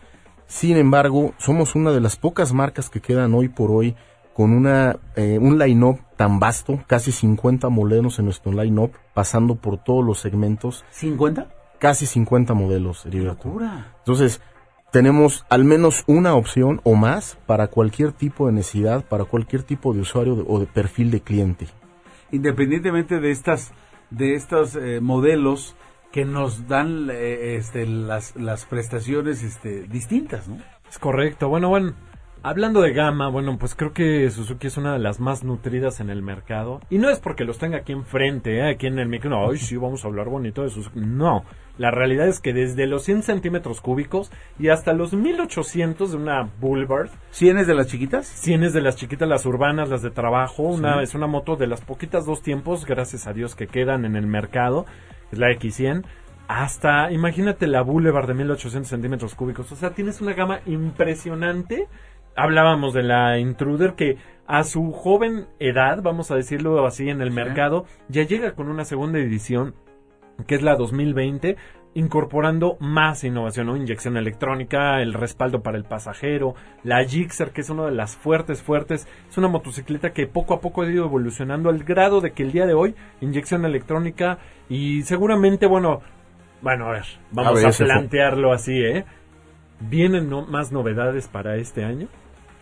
[0.47, 3.95] Sin embargo, somos una de las pocas marcas que quedan hoy por hoy
[4.33, 9.77] con una, eh, un line-up tan vasto, casi 50 modelos en nuestro line-up, pasando por
[9.83, 10.85] todos los segmentos.
[10.93, 11.47] ¿50?
[11.79, 13.47] Casi 50 modelos, Heriberto.
[13.47, 13.93] locura!
[13.99, 14.39] Entonces,
[14.91, 19.93] tenemos al menos una opción o más para cualquier tipo de necesidad, para cualquier tipo
[19.93, 21.67] de usuario de- o de perfil de cliente.
[22.31, 23.71] Independientemente de estas,
[24.09, 25.75] de estos eh, modelos
[26.11, 30.57] que nos dan eh, este, las, las prestaciones este, distintas, ¿no?
[30.89, 31.47] Es correcto.
[31.49, 31.93] Bueno, bueno.
[32.43, 36.09] Hablando de gama, bueno, pues creo que Suzuki es una de las más nutridas en
[36.09, 36.81] el mercado.
[36.89, 38.71] Y no es porque los tenga aquí enfrente, ¿eh?
[38.71, 39.29] aquí en el micro.
[39.29, 40.99] No, ay, sí, vamos a hablar bonito de Suzuki.
[40.99, 41.43] No.
[41.77, 46.49] La realidad es que desde los 100 centímetros cúbicos y hasta los 1800 de una
[46.59, 47.11] Boulevard.
[47.29, 48.25] ¿Cienes de las chiquitas?
[48.25, 50.63] Cienes de las chiquitas, las urbanas, las de trabajo.
[50.63, 51.03] Una, Sí.
[51.03, 54.25] Es una moto de las poquitas dos tiempos, gracias a Dios, que quedan en el
[54.25, 54.87] mercado.
[55.31, 56.05] Es la X100.
[56.47, 59.71] Hasta, imagínate la Boulevard de 1800 centímetros cúbicos.
[59.71, 61.87] O sea, tienes una gama impresionante
[62.35, 64.17] hablábamos de la Intruder que
[64.47, 68.85] a su joven edad, vamos a decirlo así en el mercado, ya llega con una
[68.85, 69.75] segunda edición
[70.47, 71.55] que es la 2020
[71.93, 73.75] incorporando más innovación, ¿no?
[73.75, 78.61] Inyección electrónica, el respaldo para el pasajero, la Gixxer, que es una de las fuertes,
[78.61, 82.43] fuertes, es una motocicleta que poco a poco ha ido evolucionando al grado de que
[82.43, 86.01] el día de hoy, inyección electrónica y seguramente, bueno,
[86.61, 89.05] bueno, a ver, vamos a, plantearlo así, ¿eh?
[89.81, 92.07] ¿Vienen más novedades para este año?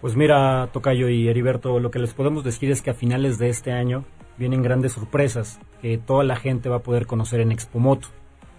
[0.02, 3.50] Pues mira, Tocayo y Heriberto, lo que les podemos decir es que a finales de
[3.50, 4.06] este año
[4.38, 8.08] vienen grandes sorpresas que toda la gente va a poder conocer en Expomoto.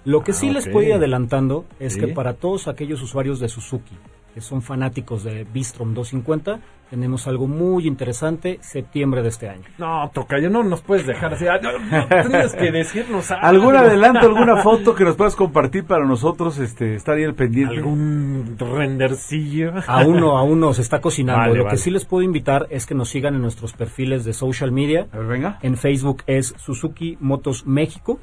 [0.05, 2.01] Lo que sí Ah, les puedo ir adelantando es Sí.
[2.01, 3.97] que para todos aquellos usuarios de Suzuki
[4.35, 6.61] que son fanáticos de Bistrom 250,
[6.91, 9.63] tenemos algo muy interesante septiembre de este año.
[9.79, 11.47] No, Tocayo, no nos puedes dejar así.
[11.47, 13.47] Ah, no, no, tienes que decirnos algo.
[13.47, 16.59] ¿Algún adelanto, alguna foto que nos puedas compartir para nosotros?
[16.59, 17.77] Este, estar ahí al pendiente.
[17.77, 19.73] ¿Algún rendercillo?
[19.87, 21.41] Aún no, aún no, se está cocinando.
[21.43, 21.77] Vale, Lo vale.
[21.77, 25.07] que sí les puedo invitar es que nos sigan en nuestros perfiles de social media.
[25.13, 25.59] A ver, venga.
[25.63, 28.19] En Facebook es Suzuki Motos México.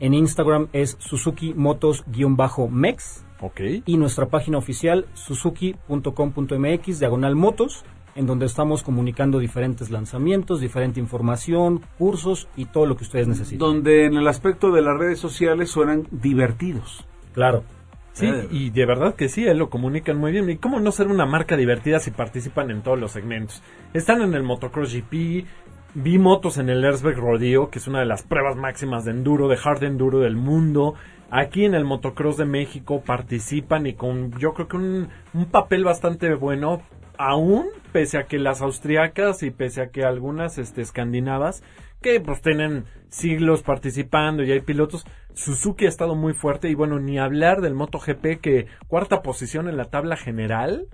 [0.00, 3.24] En Instagram es Suzuki Motos-Mex.
[3.40, 3.60] Ok.
[3.86, 7.84] Y nuestra página oficial suzuki.com.mx, diagonal motos,
[8.14, 13.58] en donde estamos comunicando diferentes lanzamientos, diferente información, cursos y todo lo que ustedes necesiten.
[13.58, 17.06] Donde en el aspecto de las redes sociales suenan divertidos.
[17.32, 17.64] Claro.
[18.12, 20.48] Sí, y de verdad que sí, eh, lo comunican muy bien.
[20.50, 23.62] ¿Y cómo no ser una marca divertida si participan en todos los segmentos?
[23.94, 25.46] Están en el Motocross GP,
[25.94, 29.48] vi motos en el Erzberg Rodeo, que es una de las pruebas máximas de enduro,
[29.48, 30.94] de hard enduro del mundo.
[31.30, 35.82] Aquí en el Motocross de México participan y con yo creo que un, un papel
[35.82, 36.82] bastante bueno,
[37.22, 41.62] aún pese a que las austriacas y pese a que algunas este, escandinavas
[42.00, 45.06] que pues tienen siglos participando y hay pilotos.
[45.34, 49.76] Suzuki ha estado muy fuerte y bueno, ni hablar del MotoGP que cuarta posición en
[49.76, 50.88] la tabla general.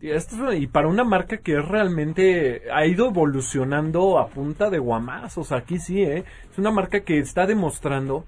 [0.00, 5.52] Y, esto y para una marca que realmente ha ido evolucionando a punta de guamazos,
[5.52, 6.24] aquí sí, ¿eh?
[6.50, 8.24] Es una marca que está demostrando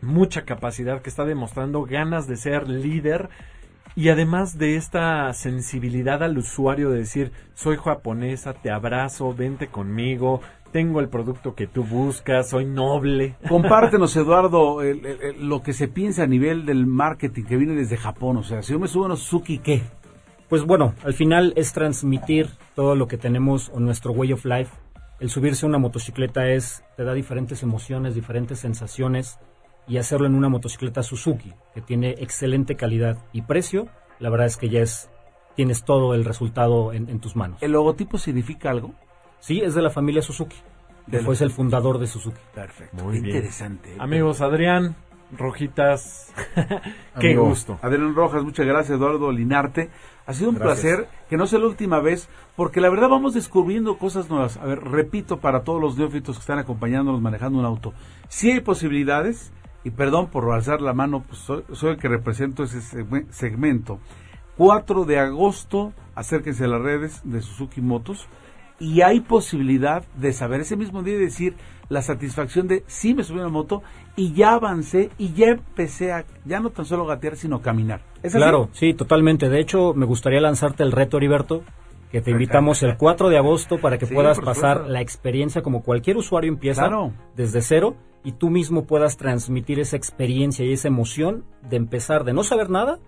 [0.00, 3.28] mucha capacidad, que está demostrando ganas de ser líder
[3.96, 10.40] y además de esta sensibilidad al usuario de decir, soy japonesa, te abrazo, vente conmigo,
[10.72, 13.34] tengo el producto que tú buscas, soy noble.
[13.48, 17.74] Compártenos, Eduardo, el- el- el- lo que se piensa a nivel del marketing que viene
[17.74, 18.36] desde Japón.
[18.36, 19.82] O sea, si yo me subo a Suzuki, ¿qué?
[20.48, 24.72] Pues bueno, al final es transmitir todo lo que tenemos o nuestro way of life.
[25.18, 29.38] El subirse a una motocicleta es, te da diferentes emociones, diferentes sensaciones
[29.90, 33.88] y hacerlo en una motocicleta Suzuki que tiene excelente calidad y precio,
[34.20, 35.10] la verdad es que ya es,
[35.56, 37.62] tienes todo el resultado en, en tus manos.
[37.62, 38.94] ¿El logotipo significa algo?
[39.40, 40.56] Sí, es de la familia Suzuki,
[41.10, 42.38] que De fue la- el fundador de Suzuki.
[42.54, 43.02] Perfecto.
[43.04, 43.26] Muy bien.
[43.36, 43.92] interesante.
[43.92, 43.96] ¿eh?
[43.98, 44.94] Amigos, Adrián,
[45.36, 47.78] Rojitas, qué Amigo, gusto.
[47.82, 49.90] Adrián Rojas, muchas gracias, Eduardo Linarte.
[50.26, 50.80] Ha sido un Gracias.
[50.98, 54.58] placer, que no sea la última vez, porque la verdad vamos descubriendo cosas nuevas.
[54.58, 57.94] A ver, repito para todos los neófitos que están acompañándonos manejando un auto.
[58.28, 59.50] Sí hay posibilidades,
[59.84, 63.98] y perdón por alzar la mano, pues soy, soy el que represento ese segme- segmento.
[64.56, 68.26] 4 de agosto, acérquense a las redes de Suzuki Motos,
[68.78, 71.54] y hay posibilidad de saber ese mismo día y decir
[71.90, 73.82] la satisfacción de sí me subí a una moto
[74.16, 78.00] y ya avancé y ya empecé a ya no tan solo gatear sino caminar.
[78.22, 78.38] ¿Es así?
[78.38, 79.48] Claro, sí, totalmente.
[79.50, 81.62] De hecho, me gustaría lanzarte el reto, Heriberto,
[82.10, 84.92] que te invitamos el 4 de agosto para que Sí, puedas pasar supuesto.
[84.92, 87.12] la experiencia como cualquier usuario empieza Claro.
[87.36, 92.32] desde cero y tú mismo puedas transmitir esa experiencia y esa emoción de empezar de
[92.32, 92.98] no saber nada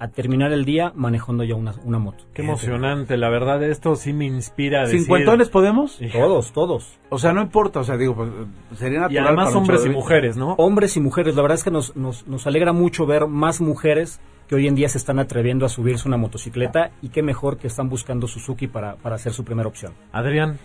[0.00, 2.24] a terminar el día manejando ya una, una moto.
[2.32, 5.00] Qué emocionante, la verdad, esto sí me inspira a decir...
[5.00, 5.98] ¿Cincuentones podemos?
[6.12, 6.98] Todos, todos.
[7.08, 8.30] O sea, no importa, o sea, digo, pues,
[8.78, 9.24] sería natural.
[9.24, 10.52] Y además hombres y mujeres, ¿no?
[10.54, 14.20] Hombres y mujeres, la verdad es que nos, nos, nos alegra mucho ver más mujeres
[14.46, 17.58] que hoy en día se están atreviendo a subirse a una motocicleta y qué mejor
[17.58, 19.92] que están buscando Suzuki para, para hacer su primera opción.
[20.10, 20.58] Adrián,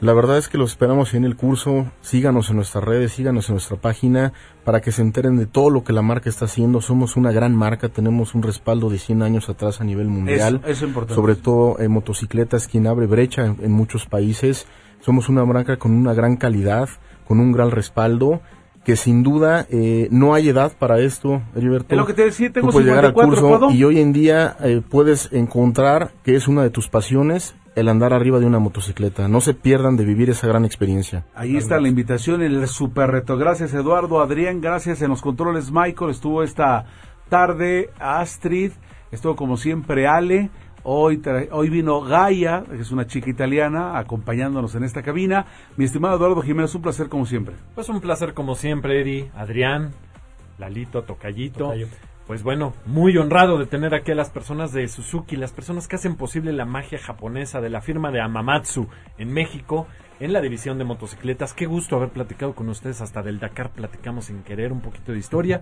[0.00, 1.86] La verdad es que los esperamos en el curso.
[2.02, 4.32] Síganos en nuestras redes, síganos en nuestra página
[4.64, 6.80] para que se enteren de todo lo que la marca está haciendo.
[6.80, 10.60] Somos una gran marca, tenemos un respaldo de 100 años atrás a nivel mundial.
[10.64, 11.14] Eso es importante.
[11.14, 14.66] Sobre todo en motocicletas, quien abre brecha en, en muchos países.
[15.00, 16.88] Somos una marca con una gran calidad,
[17.26, 18.42] con un gran respaldo.
[18.84, 21.94] Que sin duda eh, no hay edad para esto, Heriberto.
[21.94, 23.74] Es lo que te decía, tengo Tú puedes llegar al 54, curso ¿puedo?
[23.74, 28.12] y hoy en día eh, puedes encontrar que es una de tus pasiones el andar
[28.12, 29.26] arriba de una motocicleta.
[29.28, 31.24] No se pierdan de vivir esa gran experiencia.
[31.34, 33.36] Ahí está la invitación, el super reto.
[33.36, 36.84] Gracias Eduardo, Adrián, gracias en los controles Michael, estuvo esta
[37.28, 38.72] tarde Astrid,
[39.10, 40.50] estuvo como siempre Ale,
[40.84, 45.46] hoy, tra- hoy vino Gaia, que es una chica italiana, acompañándonos en esta cabina.
[45.76, 47.54] Mi estimado Eduardo Jiménez, un placer como siempre.
[47.74, 49.92] pues un placer como siempre, Eri, Adrián,
[50.58, 51.64] Lalito, Tocayito.
[51.64, 51.88] Tocayo.
[52.26, 55.96] Pues bueno, muy honrado de tener aquí a las personas de Suzuki, las personas que
[55.96, 59.86] hacen posible la magia japonesa de la firma de Amamatsu en México,
[60.20, 61.52] en la división de motocicletas.
[61.52, 65.18] Qué gusto haber platicado con ustedes, hasta del Dakar platicamos sin querer un poquito de
[65.18, 65.60] historia.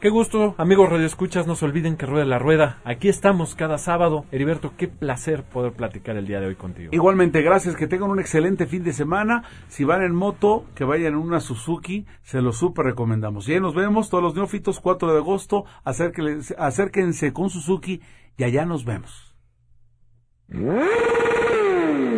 [0.00, 2.78] Qué gusto, amigos Radio Escuchas, no se olviden que rueda la rueda.
[2.84, 4.26] Aquí estamos cada sábado.
[4.32, 6.90] Heriberto, qué placer poder platicar el día de hoy contigo.
[6.92, 9.44] Igualmente, gracias, que tengan un excelente fin de semana.
[9.68, 13.48] Si van en moto, que vayan en una Suzuki, se los súper recomendamos.
[13.48, 18.02] Y ahí nos vemos todos los neófitos, 4 de agosto, acérquense, acérquense con Suzuki
[18.36, 19.34] y allá nos vemos.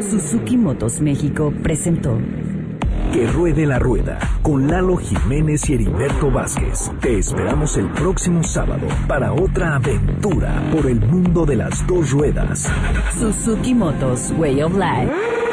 [0.01, 2.19] Suzuki Motos México presentó
[3.17, 6.91] Que ruede la rueda con Lalo Jiménez y Heriberto Vázquez.
[7.01, 12.71] Te esperamos el próximo sábado para otra aventura por el mundo de las dos ruedas.
[13.19, 15.46] Suzuki Motos Way of Life.